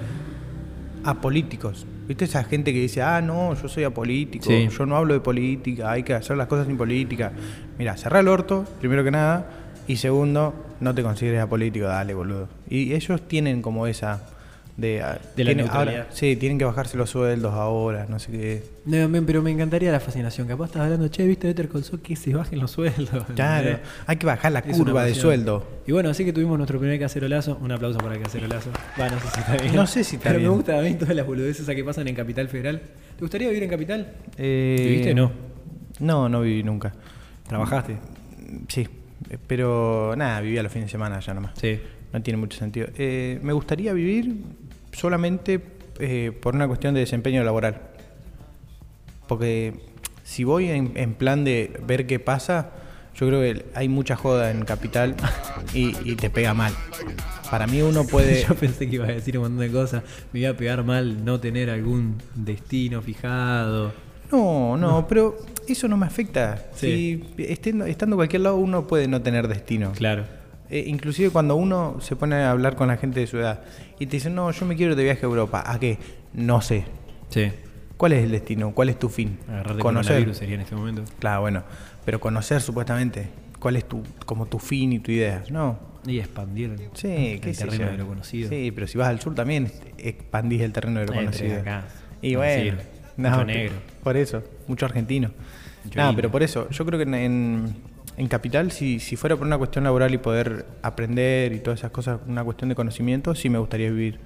apolíticos. 1.02 1.86
¿Viste 2.06 2.26
esa 2.26 2.44
gente 2.44 2.74
que 2.74 2.80
dice, 2.80 3.00
ah, 3.00 3.22
no, 3.22 3.54
yo 3.54 3.68
soy 3.68 3.84
apolítico, 3.84 4.44
Sí. 4.44 4.68
yo 4.68 4.84
no 4.84 4.94
hablo 4.94 5.14
de 5.14 5.20
política, 5.20 5.90
hay 5.90 6.02
que 6.02 6.12
hacer 6.12 6.36
las 6.36 6.46
cosas 6.46 6.66
sin 6.66 6.76
política? 6.76 7.32
Mira, 7.78 7.96
cerrá 7.96 8.20
el 8.20 8.28
orto, 8.28 8.66
primero 8.80 9.02
que 9.02 9.10
nada, 9.10 9.46
y 9.86 9.96
segundo, 9.96 10.52
no 10.80 10.94
te 10.94 11.02
consideres 11.02 11.40
apolítico, 11.40 11.86
dale, 11.86 12.12
boludo. 12.12 12.48
Y 12.68 12.92
ellos 12.92 13.26
tienen 13.26 13.62
como 13.62 13.86
esa 13.86 14.22
de... 14.78 15.02
ah, 15.02 15.18
De 15.36 15.44
la 15.44 15.50
tienen- 15.50 15.56
neutralidad. 15.66 16.00
ahora- 16.02 16.14
sí, 16.14 16.36
tienen 16.36 16.56
que 16.56 16.64
bajarse 16.64 16.96
los 16.96 17.10
sueldos 17.10 17.52
ahora, 17.52 18.06
no 18.08 18.18
sé 18.18 18.30
qué. 18.32 18.62
No, 18.86 19.08
men, 19.08 19.26
pero 19.26 19.42
me 19.42 19.50
encantaría 19.50 19.90
la 19.92 20.00
fascinación. 20.00 20.46
Capaz 20.48 20.66
estás 20.66 20.82
hablando, 20.82 21.08
che, 21.08 21.26
viste 21.26 21.48
Better 21.48 21.68
Call 21.68 21.84
Saul, 21.84 22.00
que 22.00 22.16
se 22.16 22.32
bajen 22.32 22.60
los 22.60 22.70
sueldos. 22.70 23.24
Claro, 23.34 23.80
hay 24.06 24.16
que 24.16 24.24
bajar 24.24 24.52
la 24.52 24.60
Es 24.60 24.76
curva 24.76 25.04
de 25.04 25.14
sueldo. 25.14 25.66
Y 25.86 25.92
bueno, 25.92 26.08
así 26.10 26.24
que 26.24 26.32
tuvimos 26.32 26.56
nuestro 26.56 26.78
primer 26.78 26.98
cacerolazo. 26.98 27.58
Un 27.60 27.72
aplauso 27.72 27.98
para 27.98 28.14
el 28.14 28.22
cacerolazo. 28.22 28.70
Va, 28.98 29.08
no 29.10 29.18
sé 29.20 29.28
si 29.34 29.40
está 29.40 29.56
bien. 29.56 29.74
No 29.76 29.86
sé 29.86 30.04
si 30.04 30.16
está 30.16 30.28
Pero 30.30 30.38
bien. 30.38 30.50
me 30.50 30.56
gusta 30.56 30.78
a 30.78 30.82
mí 30.82 30.94
todas 30.94 31.14
las 31.14 31.26
boludeces 31.26 31.66
que 31.66 31.84
pasan 31.84 32.08
en 32.08 32.14
Capital 32.14 32.48
Federal. 32.48 32.80
¿Te 33.16 33.20
gustaría 33.20 33.48
vivir 33.48 33.64
en 33.64 33.70
Capital? 33.70 34.12
Eh, 34.38 34.76
¿Viviste? 34.88 35.14
No. 35.14 35.30
No, 35.98 36.28
no 36.28 36.40
viví 36.40 36.62
nunca. 36.62 36.94
¿Trabajaste? 37.48 37.96
Sí, 38.68 38.86
eh, 39.28 39.38
pero 39.46 40.14
nada, 40.16 40.40
vivía 40.40 40.62
los 40.62 40.70
fines 40.70 40.86
de 40.86 40.92
semana 40.92 41.18
ya 41.18 41.34
nomás. 41.34 41.52
Sí. 41.60 41.80
No 42.12 42.22
tiene 42.22 42.36
mucho 42.38 42.58
sentido. 42.58 42.86
Eh, 42.96 43.38
me 43.42 43.52
gustaría 43.52 43.92
vivir 43.92 44.34
solamente 44.98 45.60
eh, 46.00 46.32
por 46.40 46.54
una 46.54 46.66
cuestión 46.66 46.94
de 46.94 47.00
desempeño 47.00 47.44
laboral. 47.44 47.80
Porque 49.26 49.74
si 50.24 50.44
voy 50.44 50.70
en, 50.70 50.92
en 50.96 51.14
plan 51.14 51.44
de 51.44 51.78
ver 51.86 52.06
qué 52.06 52.18
pasa, 52.18 52.72
yo 53.14 53.26
creo 53.26 53.40
que 53.40 53.64
hay 53.74 53.88
mucha 53.88 54.16
joda 54.16 54.50
en 54.50 54.64
Capital 54.64 55.14
y, 55.74 55.94
y 56.08 56.16
te 56.16 56.30
pega 56.30 56.54
mal. 56.54 56.72
Para 57.50 57.66
mí 57.66 57.80
uno 57.82 58.04
puede... 58.04 58.44
Yo 58.48 58.54
pensé 58.54 58.88
que 58.88 58.96
iba 58.96 59.06
a 59.06 59.12
decir 59.12 59.38
un 59.38 59.44
montón 59.44 59.60
de 59.60 59.72
cosas. 59.72 60.02
Me 60.32 60.40
iba 60.40 60.50
a 60.50 60.54
pegar 60.54 60.84
mal 60.84 61.24
no 61.24 61.40
tener 61.40 61.70
algún 61.70 62.18
destino 62.34 63.02
fijado. 63.02 63.92
No, 64.30 64.76
no, 64.76 65.06
pero 65.08 65.38
eso 65.66 65.88
no 65.88 65.96
me 65.96 66.06
afecta. 66.06 66.66
Sí. 66.74 67.24
Si 67.36 67.44
estando, 67.44 67.86
estando 67.86 68.16
cualquier 68.16 68.42
lado 68.42 68.56
uno 68.56 68.86
puede 68.86 69.08
no 69.08 69.22
tener 69.22 69.48
destino. 69.48 69.92
Claro. 69.92 70.24
Eh, 70.70 70.84
inclusive 70.86 71.30
cuando 71.30 71.56
uno 71.56 71.96
se 72.00 72.14
pone 72.16 72.36
a 72.36 72.50
hablar 72.50 72.76
con 72.76 72.88
la 72.88 72.96
gente 72.96 73.20
de 73.20 73.26
su 73.26 73.38
edad 73.38 73.62
y 73.98 74.06
te 74.06 74.16
dicen, 74.16 74.34
no, 74.34 74.50
yo 74.50 74.66
me 74.66 74.76
quiero 74.76 74.92
ir 74.92 74.98
de 74.98 75.04
viaje 75.04 75.20
a 75.22 75.28
Europa. 75.28 75.62
¿A 75.66 75.78
qué? 75.80 75.98
No 76.34 76.60
sé. 76.60 76.84
Sí. 77.30 77.50
¿Cuál 77.96 78.12
es 78.12 78.24
el 78.24 78.30
destino? 78.30 78.72
¿Cuál 78.74 78.90
es 78.90 78.98
tu 78.98 79.08
fin? 79.08 79.38
Agarrarte 79.48 79.82
conocer. 79.82 80.34
sería 80.34 80.54
en 80.56 80.60
este 80.60 80.74
momento. 80.76 81.04
Claro, 81.18 81.40
bueno, 81.40 81.62
pero 82.04 82.20
conocer 82.20 82.60
supuestamente. 82.60 83.28
¿Cuál 83.58 83.76
es 83.76 83.88
tu, 83.88 84.02
como 84.24 84.46
tu 84.46 84.58
fin 84.60 84.92
y 84.92 84.98
tu 85.00 85.10
idea? 85.10 85.42
No. 85.50 85.78
Y 86.06 86.20
expandir 86.20 86.76
Sí, 86.94 87.08
el 87.32 87.40
qué 87.40 87.52
sé 87.54 87.64
terreno 87.64 87.86
yo. 87.86 87.90
de 87.90 87.98
lo 87.98 88.06
conocido. 88.06 88.48
Sí, 88.50 88.70
pero 88.72 88.86
si 88.86 88.96
vas 88.98 89.08
al 89.08 89.20
sur 89.20 89.34
también 89.34 89.72
expandís 89.98 90.60
el 90.62 90.72
terreno 90.72 91.00
de 91.00 91.06
lo 91.06 91.12
Eh, 91.14 91.16
conocido. 91.16 91.60
acá, 91.60 91.84
Y 92.22 92.32
no 92.34 92.38
bueno. 92.38 92.76
Mucho 93.16 93.38
te- 93.38 93.44
negro. 93.46 93.74
Por 94.04 94.16
eso, 94.16 94.44
mucho 94.68 94.86
argentino. 94.86 95.32
Mucho 95.84 95.98
No, 95.98 96.04
indio. 96.10 96.16
pero 96.16 96.30
por 96.30 96.42
eso, 96.44 96.70
yo 96.70 96.86
creo 96.86 96.98
que 96.98 97.02
en, 97.02 97.14
en, 97.14 97.74
En 98.18 98.26
Capital, 98.28 98.72
si, 98.72 98.98
si 98.98 99.14
fuera 99.16 99.36
por 99.36 99.46
una 99.46 99.56
cuestión 99.58 99.84
laboral 99.84 100.12
y 100.12 100.18
poder 100.18 100.66
aprender 100.82 101.52
y 101.52 101.60
todas 101.60 101.78
esas 101.80 101.92
cosas, 101.92 102.20
una 102.26 102.42
cuestión 102.44 102.68
de 102.68 102.74
conocimiento, 102.74 103.34
sí 103.34 103.48
me 103.48 103.58
gustaría 103.58 103.90
vivir. 103.90 104.18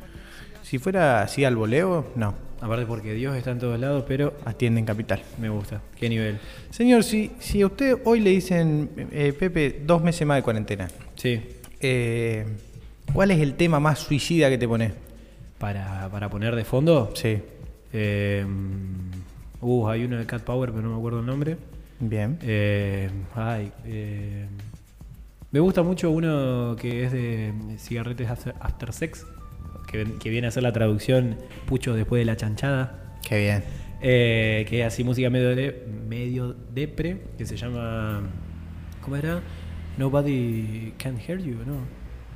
Si 0.63 0.79
fuera 0.79 1.23
así 1.23 1.45
al 1.45 1.57
voleo, 1.57 2.07
no. 2.17 2.35
Aparte 2.63 2.87
porque 2.87 3.13
Dios 3.13 3.37
está 3.37 3.51
en 3.51 3.59
todos 3.59 3.79
lados, 3.79 4.05
pero 4.09 4.33
Atiende 4.47 4.81
en 4.81 4.87
Capital. 4.87 5.21
me 5.39 5.49
gusta. 5.51 5.83
¿Qué 5.99 6.09
nivel? 6.09 6.39
Señor, 6.71 7.05
si, 7.05 7.33
si 7.39 7.61
a 7.61 7.67
usted 7.67 7.99
hoy 8.05 8.21
le 8.21 8.31
dicen, 8.31 8.89
eh, 9.13 9.35
Pepe, 9.39 9.83
dos 9.85 10.03
meses 10.03 10.27
más 10.27 10.39
de 10.39 10.43
cuarentena, 10.43 10.89
Sí. 11.17 11.43
eh, 11.81 12.47
¿cuál 13.13 13.31
es 13.33 13.41
el 13.41 13.55
tema 13.55 13.79
más 13.79 13.99
suicida 13.99 14.49
que 14.49 14.57
te 14.59 14.67
pones? 14.69 14.93
Para, 15.59 16.09
para 16.11 16.31
poner 16.31 16.57
de 16.57 16.65
fondo. 16.65 17.11
Sí. 17.15 17.39
Eh, 17.93 18.47
uh, 19.61 19.89
hay 19.89 20.05
uno 20.05 20.17
de 20.17 20.25
Cat 20.25 20.43
Power, 20.45 20.71
pero 20.71 20.83
no 20.83 20.91
me 20.93 20.97
acuerdo 20.97 21.21
el 21.21 21.27
nombre. 21.27 21.57
Bien. 22.05 22.37
Eh, 22.43 23.09
ay, 23.33 23.71
eh, 23.85 24.47
me 25.53 25.61
gusta 25.61 25.85
mucho 25.85 26.11
uno 26.11 26.75
que 26.77 27.05
es 27.05 27.13
de 27.13 27.53
cigarretes 27.79 28.29
after, 28.29 28.57
After 28.59 28.93
sex, 28.93 29.25
que, 29.87 30.05
que 30.19 30.31
viene 30.31 30.49
a 30.49 30.51
ser 30.51 30.65
la 30.65 30.73
traducción 30.73 31.37
Pucho 31.67 31.95
después 31.95 32.19
de 32.21 32.25
la 32.25 32.37
chanchada. 32.37 33.19
Qué 33.27 33.39
bien. 33.39 33.63
Eh, 34.01 34.67
que 34.69 34.81
es 34.81 34.87
así 34.89 35.05
música 35.05 35.31
medio, 35.31 35.55
de, 35.55 35.87
medio 36.09 36.57
depre, 36.75 37.19
que 37.39 37.47
se 37.47 37.57
llama. 37.57 38.23
¿Cómo 39.01 39.15
era? 39.15 39.41
Nobody 39.97 40.95
Can 40.99 41.21
Hear 41.21 41.39
You, 41.39 41.59
¿no? 41.65 41.77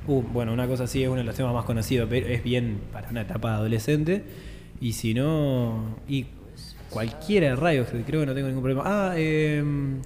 Uh, 0.07 0.21
bueno, 0.21 0.53
una 0.53 0.65
cosa 0.65 0.85
así 0.85 1.03
es 1.03 1.09
uno 1.09 1.17
de 1.17 1.25
los 1.25 1.35
temas 1.35 1.53
más 1.53 1.65
conocidos, 1.65 2.07
pero 2.09 2.25
es 2.27 2.41
bien 2.41 2.79
para 2.93 3.09
una 3.09 3.23
etapa 3.23 3.55
adolescente. 3.55 4.23
Y 4.79 4.93
si 4.93 5.13
no. 5.13 5.97
Y 6.07 6.27
cualquiera 6.89 7.47
de 7.49 7.55
radios, 7.55 7.87
que 7.89 8.01
creo 8.03 8.21
que 8.21 8.25
no 8.25 8.33
tengo 8.33 8.47
ningún 8.47 8.63
problema. 8.63 8.83
Ah, 8.85 9.13
em, 9.17 9.99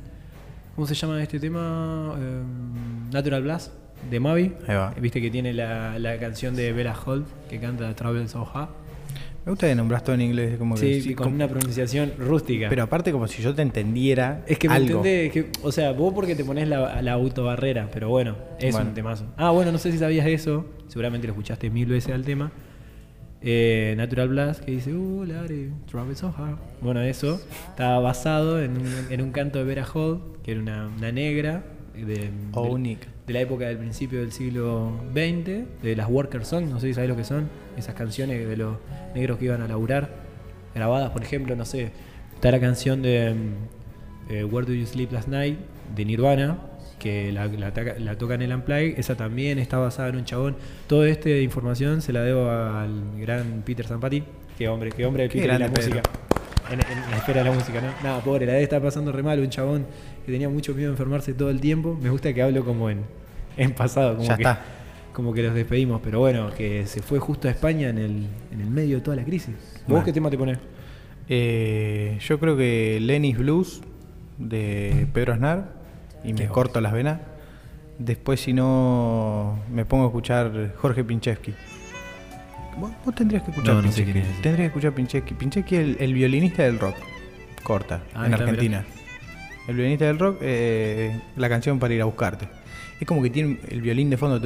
¿cómo 0.75 0.88
se 0.88 0.95
llama 0.95 1.21
este 1.21 1.39
tema? 1.39 2.15
Em, 2.17 3.09
Natural 3.11 3.41
Blast, 3.43 3.71
de 4.09 4.19
Mavi. 4.19 4.53
Ahí 4.67 4.75
va. 4.75 4.93
Viste 5.00 5.21
que 5.21 5.29
tiene 5.29 5.53
la, 5.53 5.97
la 6.00 6.17
canción 6.17 6.55
de 6.55 6.71
Bella 6.73 6.95
Holt, 7.05 7.27
que 7.50 7.59
canta 7.59 7.93
Travel 7.95 8.27
So 8.29 8.50
Hard. 8.53 8.69
Me 9.43 9.51
gusta 9.53 9.67
que 9.67 9.73
nombras 9.73 10.03
todo 10.03 10.13
en 10.13 10.21
inglés, 10.21 10.55
como 10.59 10.75
que 10.75 10.81
Sí, 10.81 11.01
sí, 11.01 11.15
con 11.15 11.23
como- 11.25 11.35
una 11.38 11.47
pronunciación 11.47 12.11
rústica. 12.19 12.69
Pero 12.69 12.83
aparte 12.83 13.11
como 13.11 13.27
si 13.27 13.41
yo 13.41 13.55
te 13.55 13.63
entendiera 13.63 14.43
Es 14.45 14.59
que 14.59 14.69
me 14.69 14.75
algo. 14.75 14.97
entendés, 14.97 15.31
que, 15.31 15.50
o 15.63 15.71
sea, 15.71 15.93
vos 15.93 16.13
porque 16.13 16.35
te 16.35 16.45
pones 16.45 16.67
la, 16.67 17.01
la 17.01 17.13
autobarrera, 17.13 17.89
pero 17.91 18.09
bueno, 18.09 18.35
es 18.59 18.71
Bueno. 18.71 18.89
un 18.89 18.93
temazo. 18.93 19.25
Ah, 19.38 19.50
bueno, 19.50 19.71
no 19.71 19.79
sé 19.79 19.91
si 19.91 19.97
sabías 19.97 20.27
eso, 20.27 20.67
seguramente 20.88 21.25
lo 21.25 21.33
escuchaste 21.33 21.71
mil 21.71 21.88
veces 21.89 22.13
al 22.13 22.23
tema. 22.23 22.51
Eh, 23.43 23.95
Natural 23.98 24.27
Blast, 24.27 24.63
que 24.63 24.71
dice, 24.71 24.93
uh, 24.93 25.25
Larry, 25.25 25.71
travel 25.89 26.15
so 26.15 26.33
hard. 26.38 26.57
Bueno, 26.81 27.01
eso 27.01 27.41
estaba 27.69 28.00
basado 28.00 28.62
en 28.62 28.77
un, 28.77 28.88
en 29.10 29.21
un 29.21 29.31
canto 29.31 29.57
de 29.57 29.65
Vera 29.65 29.86
Hall, 29.86 30.21
que 30.43 30.51
era 30.51 30.62
una, 30.62 30.88
una 30.88 31.12
negra 31.12 31.63
de, 31.95 32.05
de, 32.05 32.31
Única. 32.53 33.07
de 33.25 33.33
la 33.33 33.41
época 33.41 33.65
del 33.65 33.77
principio 33.77 34.19
del 34.19 34.31
siglo 34.31 34.91
XX, 35.12 35.81
de 35.81 35.95
las 35.95 36.10
Worker 36.10 36.45
Songs, 36.45 36.69
no 36.69 36.79
sé 36.79 36.88
si 36.88 36.93
sabés 36.93 37.10
lo 37.10 37.15
que 37.15 37.24
son, 37.24 37.50
esas 37.77 37.95
canciones 37.95 38.48
de 38.48 38.57
los 38.57 38.77
negros 39.15 39.39
que 39.39 39.45
iban 39.45 39.62
a 39.62 39.67
laburar, 39.67 40.10
grabadas, 40.75 41.10
por 41.12 41.24
ejemplo, 41.24 41.55
no 41.55 41.65
sé, 41.65 41.91
está 42.36 42.51
la 42.51 42.60
canción 42.60 43.01
de 43.01 43.33
mm, 43.33 44.31
eh, 44.33 44.43
Where 44.43 44.67
Do 44.67 44.74
You 44.74 44.86
Sleep 44.86 45.12
Last 45.12 45.27
Night 45.27 45.57
de 45.95 46.05
Nirvana, 46.05 46.60
que 47.01 47.31
la, 47.31 47.48
la 47.48 47.74
taca- 47.74 47.98
la 47.98 48.15
toca 48.17 48.36
en 48.36 48.43
el 48.43 48.53
Unplugged, 48.53 49.00
esa 49.00 49.15
también 49.15 49.58
está 49.58 49.77
basada 49.79 50.10
en 50.10 50.17
un 50.17 50.25
chabón. 50.25 50.55
Toda 50.88 51.08
esta 51.10 51.29
información 51.29 52.01
se 52.01 52.13
la 52.13 52.22
debo 52.22 52.50
al 52.50 53.20
gran 53.20 53.63
Peter 53.65 53.86
Zampati, 53.88 54.24
que 54.58 54.67
hombre, 54.67 54.91
que 54.91 55.05
hombre 55.05 55.24
de 55.24 55.29
Qué 55.29 55.39
Peter 55.41 55.55
y 55.55 55.60
la 55.60 55.67
Pedro. 55.67 55.81
música. 55.81 56.01
En, 56.72 56.79
en 56.79 57.12
la 57.12 57.17
esfera 57.17 57.43
de 57.43 57.50
la 57.50 57.55
música, 57.55 57.81
¿no? 57.81 57.88
Nada, 58.03 58.22
pobre, 58.24 58.46
la 58.46 58.53
debe 58.53 58.63
estar 58.63 58.81
pasando 58.81 59.12
re 59.12 59.24
mal, 59.24 59.39
un 59.39 59.50
chabón 59.50 59.86
que 60.25 60.31
tenía 60.31 60.48
mucho 60.48 60.74
miedo 60.74 60.89
de 60.89 60.93
enfermarse 60.93 61.34
todo 61.34 61.50
el 61.50 61.60
tiempo. 61.60 61.98
Me 62.01 62.10
gusta 62.10 62.31
que 62.34 62.41
hablo 62.41 62.63
como 62.63 62.89
en, 62.89 63.00
en 63.58 63.72
pasado, 63.74 64.15
como 64.15 64.27
Ya 64.27 64.38
que, 64.38 64.43
está. 64.43 64.62
como 65.12 65.34
que 65.34 65.41
los 65.43 65.53
despedimos, 65.55 66.00
pero 66.03 66.20
bueno, 66.20 66.50
que 66.55 66.86
se 66.86 67.01
fue 67.01 67.20
justo 67.20 67.48
a 67.48 67.51
España 67.51 67.89
en 67.89 67.98
el, 67.98 68.27
en 68.53 68.62
el 68.62 68.70
medio 68.70 68.98
de 68.98 69.01
toda 69.01 69.17
la 69.17 69.25
crisis. 69.25 69.55
¿Vos 69.55 69.84
Bueno. 69.88 70.05
qué 70.05 70.13
tema 70.13 70.29
te 70.29 70.38
pones? 70.38 70.60
Eh, 71.27 72.17
yo 72.22 72.39
creo 72.39 72.55
que 72.55 73.00
Lenny's 73.01 73.38
Blues 73.38 73.81
de 74.38 75.08
Pedro 75.13 75.34
Aznar 75.34 75.80
y 76.24 76.34
me 76.34 76.48
corto 76.48 76.82
las 76.82 76.94
venas. 76.94 77.20
Después 77.98 78.40
si 78.42 78.54
no 78.54 79.60
me 79.72 79.86
pongo 79.86 80.06
a 80.06 80.08
escuchar 80.08 80.74
Jorge 80.78 81.04
Pinchevsky. 81.04 81.54
Vos, 82.78 82.92
vos 83.06 83.13
tendrías 83.13 83.44
que 83.44 83.51
escuchar 83.51 83.75
No, 83.75 83.82
no 83.82 83.92
sé 83.92 84.04
Pinchevsky. 84.04 84.32
es. 84.32 84.42
Tendrías 84.42 84.58
que 84.58 84.66
escuchar 84.68 84.94
Pinchevsky. 84.94 85.34
Pinchevsky 85.36 85.75
es 85.75 85.82
el, 85.82 85.98
el 86.00 86.13
violinista 86.13 86.63
del 86.63 86.80
rock. 86.80 86.96
Corta, 87.63 88.01
Ah, 88.16 88.25
en 88.25 88.34
Argentina. 88.34 88.84
El 89.68 89.75
violinista 89.75 90.06
del 90.06 90.18
rock, 90.18 90.38
eh, 90.42 91.20
la 91.36 91.48
canción 91.50 91.78
para 91.80 91.94
ir 91.94 92.01
a 92.01 92.06
buscarte. 92.06 92.48
Es 93.00 93.08
como 93.08 93.22
que 93.24 93.30
tiene 93.32 93.58
el 93.70 93.82
violín 93.82 94.10
de 94.10 94.18
fondo. 94.18 94.40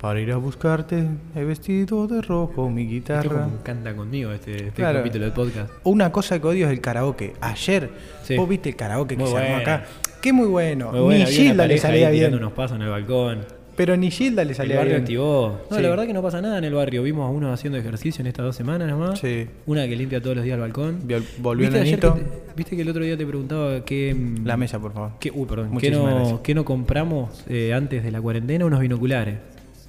Para 0.00 0.20
ir 0.20 0.32
a 0.32 0.36
buscarte, 0.36 1.04
he 1.34 1.44
vestido 1.44 2.06
de 2.06 2.22
rojo 2.22 2.70
mi 2.70 2.82
Esto 2.82 2.92
guitarra. 2.92 3.44
como 3.44 3.62
canta 3.62 3.94
conmigo 3.94 4.30
este, 4.32 4.56
este 4.56 4.70
Claro. 4.72 4.98
capítulo 4.98 5.24
del 5.24 5.32
podcast. 5.32 5.70
Una 5.84 6.10
cosa 6.12 6.40
que 6.40 6.46
odio 6.46 6.66
es 6.66 6.72
el 6.72 6.80
karaoke. 6.80 7.34
Ayer, 7.40 7.90
Sí. 8.22 8.36
vos 8.36 8.48
viste 8.48 8.68
el 8.70 8.76
karaoke 8.76 9.16
que 9.16 9.22
Muy 9.22 9.30
se 9.32 9.38
armó 9.38 9.56
acá. 9.56 9.84
Qué 10.22 10.32
muy 10.32 10.46
bueno. 10.46 10.90
Muy 10.92 11.00
bueno, 11.00 11.24
ni 11.26 11.30
Gilda 11.30 11.66
le 11.66 11.76
salía 11.78 12.08
ahí 12.08 12.18
bien. 12.20 12.34
unos 12.34 12.52
pasos 12.52 12.76
en 12.76 12.82
el 12.82 12.88
balcón. 12.90 13.40
Pero 13.74 13.96
ni 13.96 14.10
Gilda 14.10 14.44
le 14.44 14.50
El 14.50 14.56
salía 14.56 14.76
barrio 14.76 14.90
bien. 14.92 15.02
activó. 15.02 15.60
No, 15.70 15.76
Sí. 15.78 15.82
la 15.82 15.88
verdad 15.88 16.06
que 16.06 16.12
no 16.12 16.20
pasa 16.22 16.42
nada 16.42 16.58
en 16.58 16.64
el 16.64 16.74
barrio. 16.74 17.02
Vimos 17.02 17.26
a 17.26 17.30
unos 17.30 17.52
haciendo 17.54 17.78
ejercicio 17.78 18.20
en 18.20 18.26
estas 18.26 18.44
dos 18.44 18.54
semanas 18.54 18.86
nomás. 18.86 19.18
Sí. 19.18 19.46
Una 19.66 19.88
que 19.88 19.96
limpia 19.96 20.20
todos 20.20 20.36
los 20.36 20.44
días 20.44 20.54
el 20.56 20.60
balcón. 20.60 20.98
Volvió 21.38 21.66
¿Viste, 21.68 21.78
el 21.80 21.82
ayer 21.86 21.98
que 21.98 22.06
te- 22.06 22.26
¿Viste 22.54 22.76
que 22.76 22.82
el 22.82 22.88
otro 22.90 23.02
día 23.02 23.16
te 23.16 23.24
preguntaba 23.26 23.82
qué... 23.84 24.14
mm, 24.14 24.44
La 24.46 24.58
mesa, 24.58 24.78
por 24.78 24.92
favor. 24.92 25.12
qué- 25.18 25.30
uy, 25.34 25.46
perdón. 25.46 25.78
¿Qué 25.78 25.90
no, 25.90 26.42
qué 26.42 26.54
no 26.54 26.64
compramos 26.66 27.44
eh, 27.48 27.72
antes 27.72 28.04
de 28.04 28.10
la 28.10 28.20
cuarentena? 28.20 28.66
Unos 28.66 28.78
binoculares. 28.80 29.38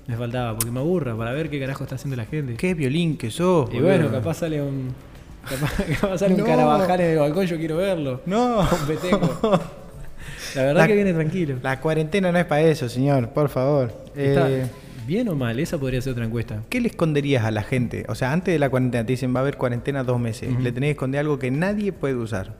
Me 0.07 0.15
faltaba, 0.15 0.53
porque 0.57 0.71
me 0.71 0.79
aburra 0.79 1.15
para 1.17 1.33
ver 1.33 1.49
qué 1.49 1.59
carajo 1.59 1.83
está 1.83 1.95
haciendo 1.95 2.15
la 2.15 2.25
gente. 2.25 2.55
Qué 2.55 2.73
violín 2.73 3.17
que 3.17 3.31
sos. 3.31 3.69
Y 3.69 3.73
boludo. 3.75 3.87
bueno, 3.89 4.11
capaz 4.11 4.35
sale 4.35 4.61
un... 4.61 4.93
Capaz, 5.43 5.73
capaz 5.99 6.17
sale 6.19 6.35
No. 6.37 6.43
un 6.45 6.49
carabajal 6.49 7.01
en 7.01 7.09
el 7.11 7.19
balcón, 7.19 7.45
yo 7.45 7.57
quiero 7.57 7.75
verlo. 7.75 8.21
No. 8.25 8.59
Un 8.61 8.87
peteco. 8.87 9.59
La 10.55 10.63
verdad 10.63 10.81
La- 10.81 10.87
que 10.87 10.95
viene 10.95 11.13
tranquilo. 11.13 11.55
La 11.61 11.79
cuarentena 11.79 12.31
no 12.31 12.37
es 12.39 12.45
para 12.45 12.61
eso, 12.61 12.87
señor. 12.89 13.29
Por 13.29 13.49
favor. 13.49 13.93
Está 14.15 14.49
Eh, 14.51 14.65
¿Bien 15.07 15.27
o 15.27 15.35
mal? 15.35 15.59
Esa 15.59 15.77
podría 15.77 16.01
ser 16.01 16.13
otra 16.13 16.25
encuesta. 16.25 16.61
¿Qué 16.69 16.79
le 16.79 16.87
esconderías 16.87 17.43
a 17.43 17.51
la 17.51 17.63
gente? 17.63 18.05
O 18.07 18.15
sea, 18.15 18.31
antes 18.31 18.53
de 18.53 18.59
la 18.59 18.69
cuarentena 18.69 19.05
te 19.05 19.11
dicen 19.13 19.33
va 19.35 19.39
a 19.39 19.41
haber 19.41 19.57
cuarentena 19.57 20.03
dos 20.03 20.19
meses. 20.19 20.49
Le 20.59 20.71
tenés 20.71 20.87
que 20.87 20.91
esconder 20.91 21.19
algo 21.19 21.37
que 21.39 21.51
nadie 21.51 21.91
puede 21.91 22.15
usar. 22.15 22.53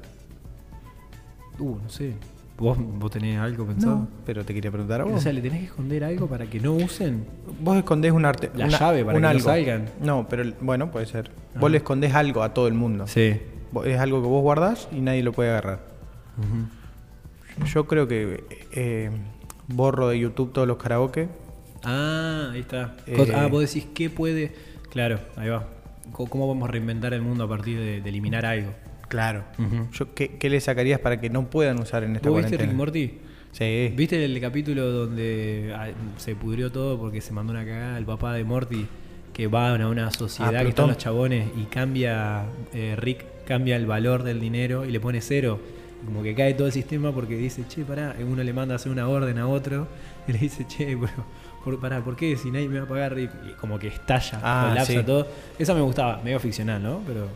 Uh, 1.60 1.78
no 1.82 1.90
sé. 1.90 2.14
¿Vos, 2.58 2.78
vos 2.80 3.10
tenés 3.12 3.40
algo 3.40 3.66
pensado? 3.66 3.96
No. 3.96 4.08
Pero 4.26 4.44
te 4.46 4.54
quería 4.54 4.70
preguntar 4.72 5.02
a 5.02 5.04
vos. 5.06 5.14
O 5.16 5.20
sea, 5.22 5.34
¿le 5.34 5.42
tenés 5.42 5.60
que 5.60 5.66
esconder 5.68 6.04
algo 6.04 6.28
para 6.28 6.46
que 6.46 6.60
no 6.60 6.74
usen? 6.74 7.24
Vos 7.62 7.78
escondés 7.78 8.12
un 8.12 8.26
arte. 8.26 8.50
La 8.56 8.66
una- 8.68 8.78
llave 8.80 9.06
para 9.06 9.16
un 9.18 9.22
que 9.22 9.22
no 9.22 9.28
algo. 9.30 9.44
salgan. 9.44 9.86
No, 10.02 10.28
pero 10.30 10.44
bueno, 10.62 10.92
puede 10.92 11.06
ser. 11.06 11.32
Ah. 11.56 11.60
Vos 11.60 11.72
le 11.72 11.78
escondés 11.78 12.14
algo 12.14 12.44
a 12.44 12.54
todo 12.54 12.68
el 12.68 12.74
mundo. 12.74 13.08
Sí. 13.08 13.40
Es 13.86 14.00
algo 14.00 14.22
que 14.22 14.28
vos 14.28 14.42
guardás 14.42 14.88
y 14.92 15.00
nadie 15.02 15.24
lo 15.24 15.32
puede 15.32 15.50
agarrar. 15.50 15.80
Yo 17.66 17.86
creo 17.88 18.08
que 18.08 18.44
eh, 18.72 19.10
borro 19.68 20.10
de 20.10 20.20
YouTube 20.20 20.52
todos 20.54 20.68
los 20.68 20.78
karaoke. 20.78 21.28
Ah, 21.84 22.50
ahí 22.54 22.62
está. 22.62 22.96
Eh, 23.08 23.32
ah, 23.36 23.48
vos 23.48 23.62
decís 23.62 23.88
qué 23.94 24.10
puede. 24.10 24.54
Claro, 24.90 25.20
ahí 25.36 25.50
va. 25.50 25.68
¿Cómo 26.12 26.48
vamos 26.48 26.68
a 26.70 26.72
reinventar 26.72 27.14
el 27.14 27.22
mundo 27.22 27.46
a 27.46 27.50
partir 27.50 27.80
de, 27.80 28.02
de 28.02 28.10
eliminar 28.10 28.46
algo? 28.46 28.72
Claro. 29.08 29.44
Yo, 29.92 30.14
¿qué, 30.14 30.38
qué 30.38 30.50
le 30.50 30.60
sacarías 30.60 31.00
para 31.00 31.20
que 31.20 31.30
no 31.30 31.50
puedan 31.50 31.80
usar 31.80 32.04
en 32.04 32.16
esta 32.16 32.30
¿Vos 32.30 32.40
viste 32.40 32.58
cuarentena? 32.58 32.64
Rick 32.64 32.74
y 32.74 32.78
Morty? 32.78 33.20
Sí. 33.52 33.94
¿Viste 33.96 34.24
el 34.26 34.40
capítulo 34.42 34.92
donde 34.92 35.74
ah, 35.76 35.90
se 36.18 36.36
pudrió 36.36 36.72
todo 36.72 37.00
porque 37.00 37.22
se 37.22 37.32
mandó 37.34 37.54
una 37.54 37.64
cagada 37.64 37.98
el 37.98 38.06
papá 38.06 38.34
de 38.34 38.44
Morty 38.44 38.88
que 39.32 39.48
va 39.48 39.70
a 39.76 39.88
una 39.88 40.10
sociedad 40.12 40.56
Ah, 40.56 40.64
que 40.64 40.70
están 40.70 40.88
los 40.88 40.98
chabones 40.98 41.48
y 41.56 41.66
cambia, 41.66 42.46
eh, 42.74 42.96
Rick 42.98 43.26
cambia 43.46 43.76
el 43.76 43.86
valor 43.86 44.24
del 44.24 44.40
dinero 44.40 44.86
y 44.86 44.92
le 44.92 45.00
pone 45.00 45.22
cero? 45.22 45.60
Como 46.06 46.22
que 46.24 46.36
cae 46.36 46.54
todo 46.54 46.68
el 46.68 46.74
sistema 46.74 47.12
porque 47.12 47.36
dice, 47.38 47.64
che, 47.68 47.84
pará, 47.84 48.16
uno 48.20 48.44
le 48.44 48.54
manda 48.54 48.74
a 48.74 48.78
hacer 48.78 48.92
una 48.92 49.08
orden 49.08 49.38
a 49.38 49.48
otro 49.48 49.88
y 50.28 50.34
le 50.34 50.40
dice, 50.40 50.66
che, 50.68 50.98
pero, 50.98 51.26
por, 51.64 51.80
pará, 51.80 52.04
¿por 52.04 52.16
qué? 52.16 52.36
Si 52.36 52.52
nadie 52.52 52.68
me 52.68 52.80
va 52.80 52.86
a 52.86 52.88
pagar. 52.88 53.18
Y 53.18 53.30
como 53.60 53.80
que 53.80 53.88
estalla, 53.88 54.40
Ah, 54.44 54.66
colapsa 54.70 54.94
sí. 54.94 55.04
todo. 55.06 55.28
Esa 55.58 55.74
me 55.74 55.82
gustaba, 55.82 56.22
medio 56.24 56.40
ficcional, 56.40 56.82
¿no? 56.84 57.02
Pero 57.08 57.28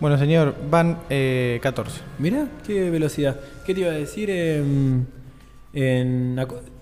Bueno, 0.00 0.18
señor, 0.18 0.54
van 0.68 0.98
eh, 1.10 1.60
14. 1.62 2.00
Mirá, 2.18 2.48
qué 2.66 2.90
velocidad. 2.90 3.38
¿Qué 3.64 3.72
te 3.74 3.82
iba 3.82 3.90
a 3.90 3.94
decir? 3.94 4.30
Em, 4.30 5.04
en 5.72 6.36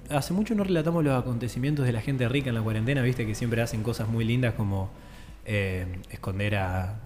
hace 0.09 0.33
mucho 0.33 0.55
no 0.55 0.65
relatamos 0.65 1.05
los 1.05 1.17
acontecimientos 1.21 1.85
de 1.87 1.93
la 1.93 2.00
gente 2.00 2.29
rica 2.29 2.49
en 2.49 2.55
la 2.57 2.62
cuarentena, 2.62 3.03
viste 3.03 3.27
que 3.27 3.35
siempre 3.35 3.61
hacen 3.62 3.83
cosas 3.83 4.09
muy 4.09 4.25
lindas 4.25 4.55
como 4.55 4.91
eh, 5.45 5.87
esconder 6.11 6.57
a. 6.57 6.99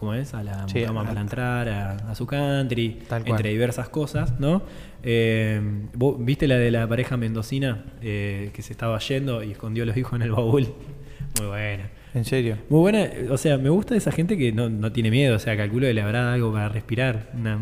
¿Cómo 0.00 0.14
es? 0.14 0.32
A 0.34 0.42
la 0.42 0.66
Sí, 0.66 0.80
mucama 0.80 1.02
a- 1.02 1.04
para 1.04 1.20
entrar, 1.20 1.68
a, 1.68 1.90
a 2.10 2.14
su 2.14 2.26
country, 2.26 3.00
Tal 3.08 3.22
cual. 3.22 3.32
entre 3.36 3.50
diversas 3.50 3.88
cosas, 3.90 4.40
¿no? 4.40 4.62
Eh, 5.02 5.60
¿vos 5.94 6.16
¿Viste 6.18 6.48
la 6.48 6.56
de 6.56 6.70
la 6.70 6.88
pareja 6.88 7.16
mendocina 7.18 7.84
eh, 8.02 8.50
que 8.54 8.62
se 8.62 8.72
estaba 8.72 8.98
yendo 8.98 9.42
y 9.42 9.52
escondió 9.52 9.82
a 9.84 9.86
los 9.86 9.96
hijos 9.96 10.14
en 10.14 10.22
el 10.22 10.32
baúl? 10.32 10.68
Muy 11.38 11.46
buena. 11.48 11.90
En 12.12 12.24
serio. 12.24 12.56
Muy 12.70 12.80
buena, 12.80 13.08
o 13.30 13.36
sea, 13.36 13.56
me 13.56 13.68
gusta 13.68 13.94
esa 13.94 14.10
gente 14.10 14.36
que 14.36 14.50
no, 14.52 14.68
no 14.68 14.90
tiene 14.90 15.10
miedo, 15.12 15.36
o 15.36 15.38
sea, 15.38 15.56
calculo 15.56 15.86
que 15.86 15.94
le 15.94 16.00
habrá 16.02 16.32
algo 16.32 16.52
para 16.52 16.68
respirar. 16.68 17.28
una- 17.38 17.58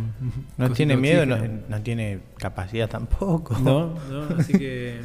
No 0.57 0.71
tiene 0.71 0.97
miedo, 0.97 1.27
no, 1.27 1.37
no 1.69 1.83
tiene 1.83 2.21
capacidad 2.39 2.89
tampoco. 2.89 3.59
No, 3.59 3.95
no, 4.11 4.23
así 4.39 4.53
que 4.57 5.01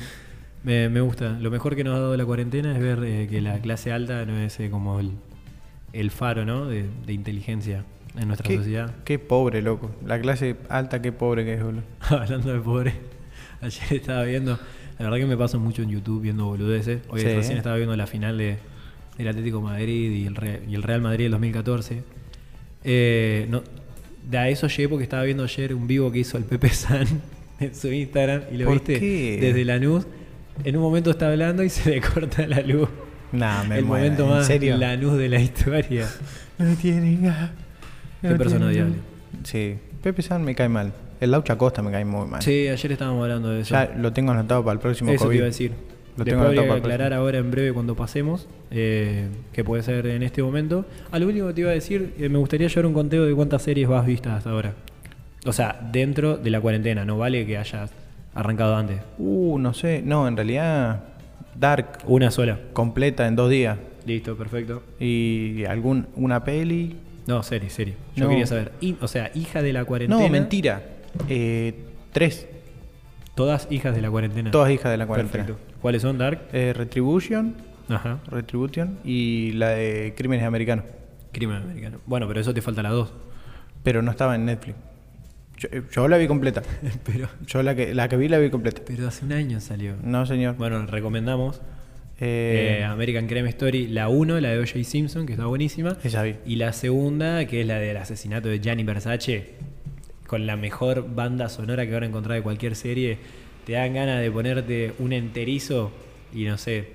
me, 0.63 0.87
me 0.87 1.01
gusta. 1.01 1.31
Lo 1.41 1.51
mejor 1.51 1.75
que 1.75 1.83
nos 1.83 1.95
ha 1.95 1.99
dado 1.99 2.15
la 2.15 2.25
cuarentena 2.25 2.73
es 2.73 2.79
ver 2.79 3.03
eh, 3.03 3.27
que 3.29 3.41
la 3.41 3.57
clase 3.59 3.91
alta 3.91 4.23
no 4.25 4.37
es 4.37 4.57
eh, 4.61 4.69
como 4.69 4.99
el, 5.01 5.11
el 5.93 6.11
faro, 6.11 6.43
¿no? 6.45 6.65
De, 6.65 6.85
de 7.05 7.13
inteligencia 7.13 7.85
en 8.19 8.27
nuestra 8.27 8.47
Qué, 8.47 8.57
sociedad. 8.57 8.93
qué 9.05 9.17
pobre, 9.19 9.61
loco. 9.61 9.89
La 10.05 10.19
clase 10.19 10.55
alta, 10.69 11.01
qué 11.01 11.11
pobre 11.11 11.45
que 11.45 11.53
es, 11.53 11.63
boludo. 11.63 11.83
Hablando 12.01 12.51
de 12.53 12.59
pobre, 12.59 12.93
ayer 13.61 13.93
estaba 13.93 14.23
viendo, 14.23 14.59
la 14.99 15.05
verdad 15.05 15.17
que 15.17 15.25
me 15.25 15.37
paso 15.37 15.59
mucho 15.59 15.81
en 15.83 15.89
YouTube 15.89 16.21
viendo 16.21 16.45
boludeces. 16.45 17.01
Hoy 17.09 17.21
Sí. 17.21 17.27
recién 17.27 17.57
estaba 17.57 17.75
viendo 17.77 17.95
la 17.95 18.07
final 18.07 18.37
de, 18.37 18.57
del 19.17 19.27
Atlético 19.27 19.57
de 19.57 19.63
Madrid 19.63 20.11
y 20.11 20.25
el, 20.27 20.35
Real, 20.35 20.61
y 20.67 20.75
el 20.75 20.83
Real 20.83 21.01
Madrid 21.01 21.25
del 21.25 21.31
2014. 21.31 22.03
Eh, 22.83 23.47
no, 23.49 23.63
de 24.29 24.37
a 24.37 24.49
eso 24.49 24.67
llegué 24.67 24.89
porque 24.89 25.03
estaba 25.03 25.23
viendo 25.23 25.43
ayer 25.43 25.73
un 25.73 25.87
vivo 25.87 26.11
que 26.11 26.19
hizo 26.19 26.37
el 26.37 26.43
Pepe 26.43 26.69
San 26.73 27.07
en 27.59 27.75
su 27.75 27.91
Instagram 27.91 28.41
y 28.51 28.57
lo 28.57 28.65
¿Por 28.65 28.73
viste 28.75 28.99
qué? 28.99 29.37
desde 29.41 29.63
la 29.65 29.77
luz. 29.77 30.05
En 30.63 30.75
un 30.77 30.83
momento 30.83 31.09
está 31.11 31.29
hablando 31.31 31.63
y 31.63 31.69
se 31.69 31.89
le 31.89 32.01
corta 32.01 32.45
la 32.47 32.61
luz. 32.61 32.89
Nah, 33.33 33.63
me 33.67 33.79
el 33.79 33.85
muero. 33.85 34.03
momento 34.05 34.23
¿En 34.23 34.29
más 34.29 34.47
serio? 34.47 34.77
la 34.77 34.95
luz 34.95 35.17
de 35.17 35.27
la 35.29 35.39
historia. 35.41 36.07
No 36.59 36.75
tiene. 36.75 37.17
Qué 38.21 38.27
No 38.29 38.37
persona 38.37 38.69
tiene 38.69 38.83
odiable. 38.83 38.93
gas. 38.95 39.49
Sí. 39.49 39.75
Pepe 40.03 40.21
San 40.21 40.43
me 40.43 40.53
cae 40.55 40.69
mal. 40.69 40.93
El 41.19 41.31
Laucha 41.31 41.57
Costa 41.57 41.81
me 41.81 41.89
cae 41.91 42.05
muy 42.05 42.27
mal. 42.27 42.41
Sí, 42.43 42.67
ayer 42.67 42.91
estábamos 42.91 43.23
hablando 43.23 43.49
de 43.49 43.61
eso. 43.61 43.73
Ya 43.73 43.91
lo 43.97 44.13
tengo 44.13 44.31
anotado 44.33 44.63
para 44.63 44.73
el 44.73 44.79
próximo 44.79 45.11
Eso 45.11 45.27
te 45.29 45.35
iba 45.35 45.43
a 45.43 45.47
decir. 45.47 45.71
Lo 45.71 46.23
Después 46.23 46.25
tengo 46.25 46.41
anotado 46.43 46.67
para 46.67 46.79
aclarar 46.79 47.07
próximo. 47.07 47.21
ahora 47.21 47.37
en 47.39 47.49
breve 47.51 47.73
cuando 47.73 47.95
pasemos, 47.95 48.47
eh, 48.69 49.27
que 49.51 49.63
puede 49.63 49.81
ser 49.81 50.05
en 50.05 50.21
este 50.21 50.43
momento. 50.43 50.85
A 51.11 51.17
lo 51.17 51.27
único 51.27 51.47
que 51.47 51.53
te 51.55 51.61
iba 51.61 51.71
a 51.71 51.73
decir, 51.73 52.13
eh, 52.19 52.29
me 52.29 52.37
gustaría 52.37 52.67
llevar 52.67 52.85
un 52.85 52.93
conteo 52.93 53.25
de 53.25 53.33
cuántas 53.33 53.63
series 53.63 53.87
vas 53.89 54.05
vistas 54.05 54.33
hasta 54.37 54.51
ahora. 54.51 54.73
O 55.45 55.53
sea, 55.53 55.79
dentro 55.91 56.37
de 56.37 56.49
la 56.51 56.61
cuarentena, 56.61 57.03
no 57.03 57.17
vale 57.17 57.47
que 57.47 57.57
hayas 57.57 57.89
arrancado 58.35 58.75
antes. 58.75 59.01
Uh, 59.17 59.57
no 59.57 59.73
sé. 59.73 60.03
No, 60.05 60.27
en 60.27 60.35
realidad, 60.37 61.03
Dark 61.55 61.99
Una 62.07 62.31
sola. 62.31 62.59
completa 62.73 63.27
en 63.27 63.35
dos 63.35 63.49
días. 63.49 63.77
Listo, 64.05 64.35
perfecto. 64.35 64.83
Y 64.99 65.63
algún 65.65 66.07
una 66.15 66.43
peli. 66.43 66.97
No, 67.27 67.41
serie, 67.43 67.69
serie. 67.69 67.95
Yo 68.15 68.25
No. 68.25 68.29
quería 68.31 68.45
saber. 68.47 68.71
O 69.01 69.07
sea, 69.07 69.31
hija 69.33 69.61
de 69.61 69.71
la 69.73 69.85
cuarentena. 69.85 70.21
No, 70.21 70.27
mentira. 70.29 70.83
Eh, 71.29 71.73
tres. 72.11 72.47
Todas 73.35 73.67
hijas 73.71 73.95
de 73.95 74.01
la 74.01 74.11
cuarentena. 74.11 74.51
Todas 74.51 74.71
hijas 74.71 74.91
de 74.91 74.97
la 74.97 75.07
cuarentena. 75.07 75.45
Perfecto. 75.45 75.73
¿Cuáles 75.81 76.01
son, 76.01 76.17
Dark? 76.17 76.41
Eh, 76.53 76.73
Retribution. 76.75 77.55
Ajá. 77.89 78.19
Retribution. 78.27 78.99
Y 79.05 79.51
la 79.53 79.69
de 79.69 80.13
Crímenes 80.17 80.45
Americanos. 80.45 80.85
Crimen 81.31 81.57
americano. 81.57 81.99
Bueno, 82.05 82.27
pero 82.27 82.39
eso 82.41 82.53
te 82.53 82.61
falta 82.61 82.83
la 82.83 82.89
dos. 82.89 83.13
Pero 83.83 84.01
no 84.01 84.11
estaba 84.11 84.35
en 84.35 84.45
Netflix. 84.45 84.75
Yo, 85.57 85.69
eh, 85.71 85.83
yo 85.91 86.07
la 86.07 86.17
vi 86.17 86.27
completa. 86.27 86.61
pero, 87.05 87.27
Yo 87.47 87.63
la 87.63 87.75
que, 87.75 87.93
la 87.93 88.07
que 88.09 88.17
vi 88.17 88.27
la 88.27 88.39
vi 88.39 88.49
completa. 88.49 88.81
pero 88.85 89.07
hace 89.07 89.25
un 89.25 89.33
año 89.33 89.59
salió. 89.59 89.95
No, 90.03 90.25
señor. 90.25 90.55
Bueno, 90.57 90.85
recomendamos 90.85 91.61
Eh, 92.19 92.77
Eh, 92.79 92.83
American 92.83 93.27
Crime 93.27 93.49
Story, 93.49 93.87
la 93.87 94.07
1, 94.09 94.39
la 94.39 94.49
de 94.49 94.59
O.J. 94.59 94.83
Simpson, 94.83 95.25
que 95.25 95.33
está 95.33 95.45
buenísima. 95.47 95.97
Esa 96.03 96.23
vi. 96.23 96.35
Y 96.45 96.55
la 96.57 96.71
segunda, 96.73 97.45
que 97.45 97.61
es 97.61 97.67
la 97.67 97.79
del 97.79 97.97
asesinato 97.97 98.49
de 98.49 98.59
Gianni 98.59 98.83
Versace, 98.83 99.51
con 100.27 100.45
la 100.45 100.55
mejor 100.55 101.13
banda 101.13 101.49
sonora 101.49 101.85
que 101.85 101.91
van 101.93 102.03
a 102.03 102.05
encontrar 102.07 102.35
de 102.37 102.43
cualquier 102.43 102.75
serie. 102.75 103.17
Te 103.65 103.73
dan 103.73 103.93
ganas 103.93 104.21
de 104.21 104.29
ponerte 104.31 104.93
un 104.99 105.13
enterizo 105.13 105.91
y 106.33 106.45
no 106.45 106.57
sé, 106.57 106.87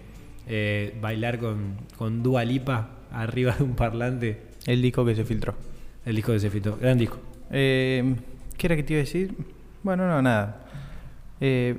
eh, 0.48 0.94
bailar 1.00 1.38
con, 1.38 1.76
con 1.96 2.22
Dua 2.22 2.44
Lipa 2.44 2.90
arriba 3.10 3.54
de 3.56 3.64
un 3.64 3.74
parlante. 3.74 4.38
el 4.66 4.82
disco 4.82 5.04
que 5.04 5.14
se 5.14 5.24
filtró. 5.24 5.54
El 6.04 6.16
disco 6.16 6.32
de 6.32 6.40
Cefito, 6.40 6.76
gran 6.80 6.96
disco. 6.98 7.18
Eh, 7.50 8.14
¿Qué 8.58 8.66
era 8.66 8.76
que 8.76 8.82
te 8.82 8.92
iba 8.92 8.98
a 9.00 9.04
decir? 9.04 9.34
Bueno, 9.82 10.06
no, 10.06 10.20
nada. 10.20 10.66
Eh, 11.40 11.74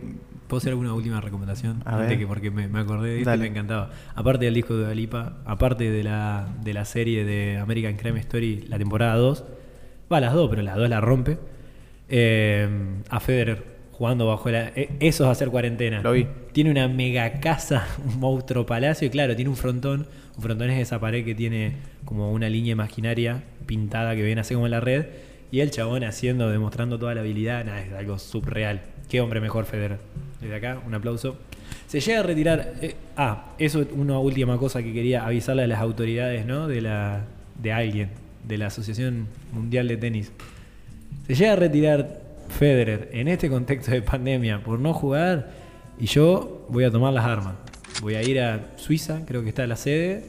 ¿Puedo 0.47 0.57
hacer 0.59 0.71
alguna 0.71 0.93
última 0.95 1.21
recomendación? 1.21 1.83
A 1.85 1.93
Antes 1.95 2.09
ver. 2.09 2.17
que 2.19 2.25
porque 2.25 2.49
me, 2.49 2.67
me 2.67 2.79
acordé 2.79 3.09
de 3.09 3.15
esto 3.17 3.21
y 3.21 3.25
Dale. 3.25 3.41
me 3.43 3.47
encantaba. 3.49 3.91
Aparte 4.15 4.45
del 4.45 4.53
disco 4.55 4.73
de 4.75 4.85
Dua 4.85 4.95
Lipa, 4.95 5.37
aparte 5.45 5.91
de 5.91 6.03
la, 6.03 6.47
de 6.63 6.73
la 6.73 6.85
serie 6.85 7.23
de 7.25 7.57
American 7.57 7.95
Crime 7.97 8.19
Story, 8.21 8.65
la 8.67 8.77
temporada 8.79 9.15
2, 9.15 9.43
va 10.11 10.19
las 10.19 10.33
dos, 10.33 10.49
pero 10.49 10.63
las 10.63 10.75
dos 10.75 10.89
la 10.89 11.01
rompe. 11.01 11.37
eh, 12.07 12.67
a 13.09 13.19
Federer 13.19 13.63
jugando 13.91 14.25
bajo 14.27 14.49
la. 14.49 14.69
eh, 14.69 14.89
eso 15.01 15.25
es 15.25 15.29
hacer 15.29 15.49
cuarentena. 15.49 16.01
Lo 16.01 16.13
vi. 16.13 16.25
Tiene 16.53 16.71
una 16.71 16.87
mega 16.87 17.39
casa, 17.41 17.85
un 18.05 18.19
monstruo 18.19 18.65
palacio, 18.65 19.05
y 19.07 19.11
claro, 19.11 19.35
tiene 19.35 19.49
un 19.49 19.57
frontón. 19.57 20.07
Un 20.37 20.41
frontón 20.41 20.69
es 20.69 20.79
esa 20.81 20.99
pared 20.99 21.23
que 21.25 21.35
tiene 21.35 21.73
como 22.05 22.31
una 22.31 22.47
línea 22.49 22.71
imaginaria 22.71 23.43
pintada 23.65 24.15
que 24.15 24.23
viene 24.23 24.41
así 24.41 24.53
como 24.53 24.65
en 24.67 24.71
la 24.71 24.79
red. 24.79 25.05
Y 25.51 25.61
el 25.61 25.71
chabón 25.71 26.03
haciendo, 26.03 26.49
demostrando 26.49 26.99
toda 26.99 27.15
la 27.15 27.21
habilidad, 27.21 27.65
nada, 27.65 27.81
es 27.81 27.91
algo 27.93 28.19
subreal. 28.19 28.81
Qué 29.09 29.19
hombre 29.21 29.41
mejor 29.41 29.65
Federer. 29.65 29.97
Desde 30.41 30.55
acá, 30.55 30.79
un 30.85 30.93
aplauso. 30.93 31.37
Se 31.87 31.99
llega 31.99 32.19
a 32.19 32.23
retirar. 32.23 32.73
eh, 32.81 32.95
ah, 33.17 33.53
eso 33.57 33.81
es 33.81 33.87
una 33.91 34.19
última 34.19 34.57
cosa 34.57 34.83
que 34.83 34.93
quería 34.93 35.25
avisarle 35.25 35.63
a 35.63 35.67
las 35.67 35.79
autoridades, 35.79 36.45
¿no? 36.45 36.67
De 36.67 36.81
la. 36.81 37.23
de 37.61 37.71
alguien, 37.73 38.09
de 38.47 38.57
la 38.59 38.67
Asociación 38.67 39.27
Mundial 39.51 39.87
de 39.87 39.97
Tenis. 39.97 40.31
Se 41.27 41.33
llega 41.35 41.53
a 41.53 41.55
retirar 41.55 42.21
Federer 42.49 43.09
en 43.13 43.27
este 43.27 43.49
contexto 43.49 43.91
de 43.91 44.01
pandemia 44.01 44.63
por 44.63 44.79
no 44.79 44.93
jugar 44.93 45.51
y 45.99 46.05
yo 46.05 46.65
voy 46.69 46.83
a 46.83 46.91
tomar 46.91 47.11
las 47.13 47.25
armas. 47.25 47.55
Voy 48.01 48.15
a 48.15 48.21
ir 48.23 48.39
a 48.39 48.67
Suiza, 48.77 49.21
creo 49.25 49.41
que 49.43 49.49
está 49.49 49.67
la 49.67 49.75
sede, 49.75 50.23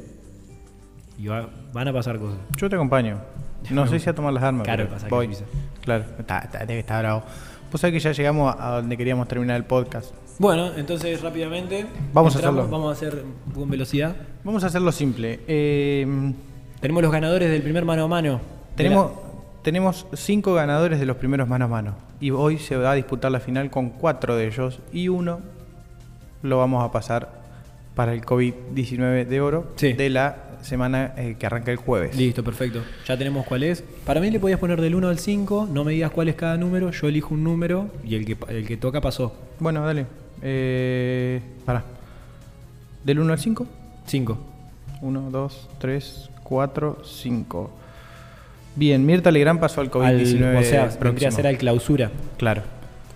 y 1.18 1.26
va- 1.28 1.48
van 1.72 1.88
a 1.88 1.92
pasar 1.92 2.18
cosas. 2.18 2.38
yo 2.56 2.68
te 2.68 2.74
acompaño. 2.76 3.18
No 3.70 3.86
sé 3.86 3.98
si 4.00 4.08
a 4.08 4.14
tomar 4.14 4.32
las 4.32 4.42
armas. 4.42 4.66
El 4.66 4.86
pasaje 4.88 5.10
voy. 5.10 5.30
Claro, 5.82 6.04
está, 6.18 6.38
está- 6.40 6.58
debe 6.66 6.80
estar 6.80 7.02
bravo. 7.02 7.22
Vos 7.70 7.80
sabés 7.80 7.94
que 7.94 8.00
ya 8.00 8.12
llegamos 8.12 8.54
a 8.58 8.76
donde 8.76 8.96
queríamos 8.96 9.28
terminar 9.28 9.56
el 9.56 9.64
podcast. 9.64 10.12
Bueno, 10.38 10.70
entonces 10.76 11.20
rápidamente 11.22 11.86
Vamos 12.12 12.34
a 12.34 12.38
hacerlo. 12.38 12.66
Vamos 12.68 12.88
a 12.88 12.92
hacer 12.92 13.22
con 13.54 13.68
velocidad. 13.70 14.16
Vamos 14.42 14.64
a 14.64 14.68
hacerlo 14.68 14.90
simple. 14.90 15.40
Eh, 15.46 16.32
Tenemos 16.80 17.02
los 17.02 17.12
ganadores 17.12 17.50
del 17.50 17.62
primer 17.62 17.84
mano 17.84 18.04
a 18.04 18.08
mano. 18.08 18.40
tenemos, 18.74 19.12
tenemos 19.62 20.06
cinco 20.14 20.54
ganadores 20.54 20.98
de 20.98 21.06
los 21.06 21.16
primeros 21.18 21.46
mano 21.46 21.66
a 21.66 21.68
mano. 21.68 21.94
Y 22.20 22.30
hoy 22.30 22.58
se 22.58 22.76
va 22.76 22.92
a 22.92 22.94
disputar 22.94 23.30
la 23.30 23.40
final 23.40 23.70
con 23.70 23.90
cuatro 23.90 24.34
de 24.34 24.46
ellos. 24.48 24.80
Y 24.92 25.08
uno 25.08 25.40
lo 26.42 26.58
vamos 26.58 26.82
a 26.84 26.90
pasar 26.90 27.28
para 27.94 28.12
el 28.14 28.22
COVID-19 28.24 29.26
de 29.26 29.40
oro 29.40 29.72
Sí. 29.76 29.92
de 29.92 30.08
la 30.10 30.36
semana 30.62 31.14
eh, 31.16 31.36
que 31.38 31.46
arranca 31.46 31.70
el 31.70 31.76
jueves. 31.76 32.16
Listo, 32.16 32.42
perfecto. 32.44 32.82
Ya 33.06 33.16
tenemos 33.16 33.46
cuál 33.46 33.62
es. 33.62 33.82
Para 34.04 34.20
mí 34.20 34.30
le 34.30 34.40
podías 34.40 34.58
poner 34.58 34.80
del 34.80 34.94
1 34.94 35.08
al 35.08 35.18
5, 35.18 35.68
no 35.72 35.84
me 35.84 35.92
digas 35.92 36.10
cuál 36.10 36.28
es 36.28 36.34
cada 36.36 36.56
número, 36.56 36.90
yo 36.90 37.08
elijo 37.08 37.34
un 37.34 37.44
número 37.44 37.90
y 38.04 38.14
el 38.14 38.24
que, 38.24 38.36
el 38.48 38.66
que 38.66 38.76
toca 38.76 39.00
pasó. 39.00 39.34
Bueno, 39.58 39.84
dale. 39.84 40.06
Eh, 40.42 41.40
pará. 41.64 41.84
¿Del 43.04 43.18
1 43.20 43.32
al 43.32 43.38
5? 43.38 43.66
5. 44.06 44.38
1, 45.02 45.30
2, 45.30 45.68
3, 45.78 46.30
4, 46.42 47.02
5. 47.04 47.70
Bien, 48.76 49.04
Mirta 49.04 49.30
Legrand 49.30 49.60
pasó 49.60 49.80
al 49.80 49.90
COVID-19. 49.90 50.58
o 50.58 50.62
sea, 50.62 50.90
vendría 51.00 51.28
a 51.28 51.32
ser 51.32 51.46
al 51.46 51.58
clausura. 51.58 52.10
Claro. 52.38 52.62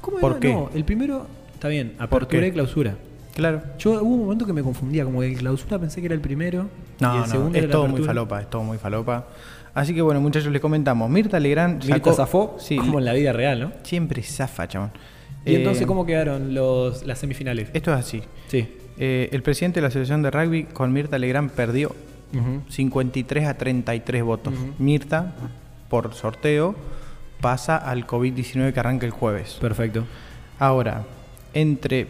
¿Cómo 0.01 0.19
¿Por 0.19 0.33
era? 0.33 0.41
qué? 0.41 0.53
No, 0.53 0.71
el 0.75 0.85
primero, 0.85 1.27
está 1.55 1.69
bien, 1.69 1.93
¿Por 1.97 2.05
apertura 2.05 2.47
y 2.47 2.53
clausura. 2.53 2.97
Claro. 3.35 3.63
Yo 3.79 3.93
hubo 4.03 4.15
un 4.15 4.21
momento 4.21 4.47
que 4.47 4.53
me 4.53 4.63
confundía, 4.63 5.05
como 5.05 5.21
que 5.21 5.27
el 5.33 5.37
clausura 5.39 5.79
pensé 5.79 6.01
que 6.01 6.07
era 6.07 6.15
el 6.15 6.21
primero 6.21 6.69
y 7.01 7.03
No, 7.03 7.15
el 7.15 7.21
no, 7.23 7.27
segundo 7.27 7.59
es 7.59 7.65
era 7.65 7.73
todo 7.73 7.89
muy 7.89 8.03
falopa, 8.03 8.41
es 8.41 8.49
todo 8.51 8.63
muy 8.63 8.79
falopa. 8.79 9.27
Así 9.75 9.93
que 9.93 10.03
bueno, 10.03 10.21
muchachos, 10.21 10.53
les 10.53 10.61
comentamos. 10.63 11.11
Mirta 11.11 11.41
Legrand 11.41 11.83
Mirta 11.83 11.97
sacó... 11.97 12.13
zafó, 12.15 12.57
Sí, 12.61 12.77
como 12.77 13.01
en 13.01 13.05
la 13.05 13.13
vida 13.13 13.33
real, 13.33 13.59
¿no? 13.61 13.73
siempre 13.83 14.23
zafa, 14.23 14.69
chabón. 14.69 14.91
Y 15.45 15.55
Eh, 15.55 15.57
entonces, 15.57 15.85
¿cómo 15.87 16.07
quedaron 16.07 16.55
los, 16.55 17.05
las 17.05 17.19
semifinales? 17.19 17.69
Esto 17.75 17.93
es 17.93 17.99
así. 17.99 18.23
Sí. 18.49 18.69
Eh, 18.99 19.29
el 19.33 19.43
presidente 19.43 19.79
de 19.81 19.83
la 19.83 19.89
Asociación 19.89 20.23
de 20.23 20.31
Rugby 20.31 20.65
con 20.65 20.93
Mirta 20.93 21.19
Legrand 21.19 21.51
perdió 21.51 21.89
Ujú. 22.33 22.63
53 22.71 23.47
a 23.49 23.55
33 23.59 24.23
votos. 24.23 24.55
Ujú. 24.55 24.73
Mirta, 24.79 25.35
por 25.91 26.15
sorteo, 26.15 26.77
pasa 27.41 27.77
al 27.77 28.07
COVID-19 28.07 28.73
que 28.73 28.79
arranca 28.81 29.07
el 29.07 29.13
jueves. 29.13 29.59
Perfecto. 29.61 30.05
Ahora, 30.61 31.03
entre 31.53 32.07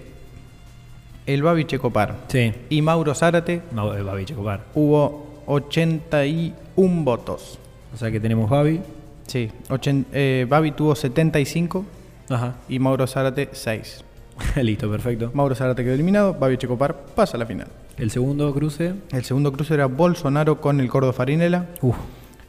el 1.27 1.43
Babi 1.43 1.65
Checopar 1.65 2.17
Sí. 2.29 2.53
y 2.69 2.83
Mauro 2.83 3.15
Zárate 3.15 3.63
No, 3.73 3.95
el 3.95 4.05
Babi 4.05 4.25
Checopar. 4.25 4.65
hubo 4.75 5.43
81 5.47 7.05
votos. 7.05 7.59
O 7.93 7.97
sea 7.97 8.11
que 8.11 8.21
tenemos 8.21 8.51
Babi. 8.51 8.81
Sí, 9.27 9.51
ochen- 9.69 10.05
eh, 10.13 10.47
Babi 10.49 10.73
tuvo 10.73 10.95
75 10.95 11.85
Ajá. 12.29 12.57
y 12.69 12.79
Mauro 12.79 13.07
Zárate 13.07 13.49
6. 13.53 14.05
Listo, 14.63 14.91
perfecto. 14.91 15.31
Mauro 15.35 15.55
Zárate 15.55 15.85
quedó 15.85 15.95
eliminado, 15.95 16.35
Babi 16.35 16.57
Checopar 16.59 16.95
pasa 17.15 17.37
a 17.37 17.41
la 17.41 17.47
final. 17.47 17.69
El 17.97 18.11
segundo 18.11 18.53
cruce. 18.53 18.95
El 19.13 19.25
segundo 19.25 19.53
cruce 19.53 19.75
era 19.75 19.87
Bolsonaro 19.87 20.61
con 20.61 20.81
el 20.81 20.89
Cordo 20.89 21.13
Farinela. 21.13 21.67
Uf. 21.81 21.97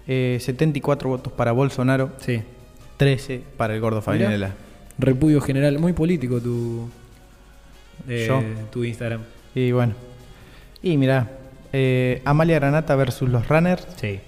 Eh, 0.08 0.38
74 0.42 1.08
votos 1.10 1.32
para 1.34 1.52
Bolsonaro, 1.52 2.10
Sí. 2.20 2.42
13 2.98 3.42
para 3.58 3.76
el 3.76 3.82
Gordo 3.82 4.02
Farinela. 4.02 4.52
Repudio 4.98 5.42
general. 5.42 5.78
Muy 5.80 5.94
político 5.94 6.40
tu. 6.42 6.90
Eh, 8.08 8.26
Yo. 8.28 8.42
Tu 8.72 8.84
Instagram. 8.84 9.22
Y 9.54 9.72
bueno. 9.72 9.94
Y 10.82 10.98
mirá, 10.98 11.30
Eh, 11.78 12.22
Amalia 12.24 12.56
Granata 12.60 12.96
versus 12.96 13.28
los 13.30 13.48
Runners. 13.50 13.86
Sí, 13.98 14.20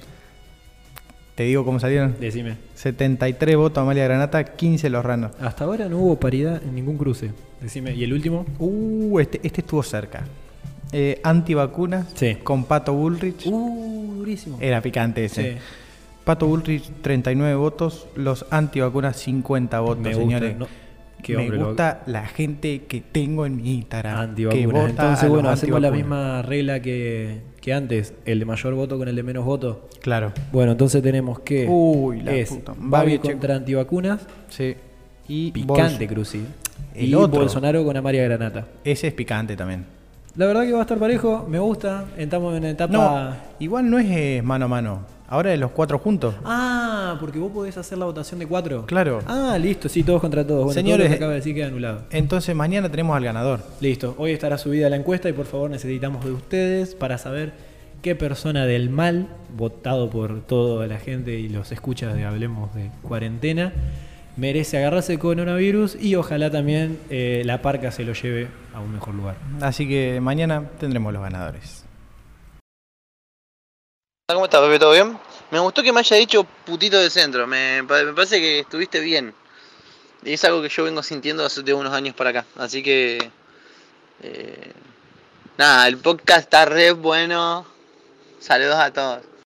Te 1.36 1.44
digo 1.44 1.64
cómo 1.64 1.80
salieron. 1.80 2.16
decime. 2.20 2.58
73 2.76 3.56
votos 3.56 3.82
Amalia 3.82 4.04
Granata, 4.06 4.44
15 4.44 4.90
los 4.90 5.06
Runners. 5.06 5.34
Hasta 5.40 5.64
ahora 5.66 5.88
no 5.88 5.98
hubo 6.00 6.20
paridad 6.20 6.62
en 6.64 6.76
ningún 6.76 6.98
cruce. 6.98 7.32
Decime. 7.62 7.94
¿Y 7.94 8.04
el 8.04 8.12
último? 8.14 8.46
Uh, 8.60 9.20
este, 9.20 9.40
este 9.44 9.62
estuvo 9.62 9.82
cerca. 9.84 10.26
Eh, 10.92 11.20
antivacunas 11.24 12.08
Sí. 12.16 12.38
con 12.44 12.66
Pato 12.66 12.94
Bullrich. 12.94 13.46
Uh, 13.46 14.16
durísimo. 14.18 14.58
Era 14.60 14.82
picante 14.82 15.24
ese. 15.26 15.54
Sí. 15.54 15.58
Pato 16.26 16.48
Bullrich, 16.48 16.90
39 17.02 17.56
votos. 17.56 18.08
Los 18.16 18.46
antivacunas, 18.50 19.16
50 19.18 19.80
votos, 19.80 20.04
Me 20.04 20.10
gusta, 20.10 20.22
señores. 20.24 20.58
no- 20.58 20.68
qué 21.28 21.38
Me 21.38 21.44
hombre, 21.44 21.58
lo- 21.60 21.68
gusta 21.68 22.02
la 22.08 22.26
gente 22.26 22.84
que 22.88 23.02
tengo 23.02 23.46
en 23.46 23.58
mi 23.58 23.76
Instagram. 23.76 24.18
Antivacunas. 24.18 24.90
Entonces, 24.90 25.30
bueno, 25.30 25.50
hacemos 25.50 25.82
la 25.82 25.92
misma 25.92 26.42
regla 26.42 26.82
que, 26.82 27.42
que 27.62 27.74
antes. 27.74 28.13
El 28.26 28.40
de 28.40 28.46
mayor 28.46 28.74
voto 28.76 28.98
con 28.98 29.08
el 29.08 29.16
de 29.16 29.24
menos 29.24 29.46
voto. 29.46 29.88
Claro. 30.02 30.32
Bueno, 30.52 30.72
entonces 30.72 31.04
tenemos 31.04 31.40
que 31.42 31.68
Uy, 31.70 32.22
la 32.22 32.34
es 32.34 32.50
puta. 32.50 32.74
Babi 32.78 33.20
contra 33.20 33.56
antivacunas, 33.56 34.26
Sí. 34.50 34.76
Y 35.28 35.52
picante 35.52 36.08
cruci. 36.08 36.42
El 36.96 37.10
y 37.10 37.13
otro. 37.13 37.42
Bolsonaro 37.42 37.84
con 37.84 37.98
Amaria 37.98 38.24
Granata. 38.24 38.66
Ese 38.86 39.08
es 39.08 39.13
picante 39.13 39.56
también. 39.58 39.86
La 40.38 40.46
verdad 40.46 40.63
que 40.63 40.72
va 40.72 40.80
a 40.80 40.82
estar 40.84 40.98
parejo, 40.98 41.46
me 41.50 41.60
gusta. 41.60 42.06
Estamos 42.18 42.56
en 42.56 42.63
etapa. 42.63 42.94
No, 42.94 43.36
igual 43.60 43.90
no 43.90 44.00
es 44.00 44.06
eh, 44.10 44.42
mano 44.44 44.66
a 44.66 44.68
mano. 44.70 45.17
Ahora 45.30 45.54
es 45.54 45.60
los 45.60 45.72
cuatro 45.72 46.00
juntos. 46.00 46.36
Ah, 46.46 47.18
porque 47.20 47.38
vos 47.38 47.52
podés 47.52 47.78
hacer 47.78 47.98
la 47.98 48.06
votación 48.06 48.40
de 48.40 48.48
cuatro. 48.48 48.86
Claro. 48.86 49.20
Ah, 49.28 49.58
listo, 49.60 49.90
sí, 49.90 50.04
todos 50.04 50.22
contra 50.22 50.46
todos. 50.48 50.66
Bueno, 50.66 50.74
Señores, 50.74 51.08
todo 51.08 51.16
acaba 51.16 51.32
de 51.32 51.38
decir 51.38 51.54
queda 51.54 51.68
anulado. 51.68 52.04
Entonces 52.12 52.56
mañana 52.56 52.90
tenemos 52.90 53.16
al 53.18 53.24
ganador. 53.24 53.62
Listo, 53.82 54.16
hoy 54.18 54.32
estará 54.32 54.58
subida 54.58 54.90
la 54.90 54.96
encuesta 54.96 55.28
y 55.28 55.34
por 55.34 55.46
favor 55.46 55.70
necesitamos 55.70 56.24
de 56.24 56.32
ustedes 56.32 56.96
para 56.96 57.18
saber 57.18 57.54
qué 58.02 58.16
persona 58.16 58.66
del 58.66 58.90
mal, 58.90 59.28
votado 59.56 60.10
por 60.10 60.42
toda 60.42 60.88
la 60.88 60.98
gente 60.98 61.40
y 61.40 61.50
los 61.50 61.72
escuchas 61.72 62.16
de 62.16 62.24
Hablemos 62.24 62.74
de 62.74 62.90
Cuarentena, 63.02 63.74
merece 64.38 64.78
agarrarse 64.78 65.13
el 65.13 65.20
coronavirus 65.20 65.98
y 66.02 66.16
ojalá 66.16 66.50
también 66.52 67.00
eh, 67.10 67.42
la 67.46 67.62
parca 67.62 67.92
se 67.92 68.06
lo 68.06 68.13
lleve 68.13 68.48
a 68.74 68.80
un 68.80 68.94
mejor 68.94 69.16
lugar. 69.16 69.36
Así 69.62 69.88
que 69.88 70.20
mañana 70.22 70.70
tendremos 70.80 71.12
los 71.12 71.22
ganadores. 71.22 71.87
¿Cómo 74.30 74.44
estás, 74.44 74.60
Pepe? 74.60 74.78
¿Todo 74.78 74.92
bien? 74.92 75.18
Me 75.52 75.60
gustó 75.60 75.82
que 75.82 75.94
me 75.94 76.02
haya 76.02 76.18
dicho 76.18 76.44
putito 76.66 77.00
del 77.00 77.10
centro. 77.10 77.48
Me, 77.48 77.82
pa- 77.88 78.04
me 78.04 78.12
parece 78.12 78.42
que 78.42 78.60
estuviste 78.60 79.00
bien. 79.00 79.34
Y 80.22 80.34
es 80.34 80.44
algo 80.44 80.62
que 80.62 80.68
yo 80.68 80.84
vengo 80.84 81.02
sintiendo 81.02 81.46
hace 81.46 81.63
de 81.63 81.74
unos 81.74 81.94
años 81.94 82.13
para 82.13 82.32
acá. 82.32 82.46
Así 82.58 82.84
que. 82.84 83.32
eh, 84.22 84.74
nada, 85.58 85.88
el 85.88 85.98
podcast 86.00 86.40
está 86.42 86.66
re 86.66 86.92
bueno. 86.92 87.66
Saludos 88.42 88.76
a 88.76 88.92
todos. 88.92 89.24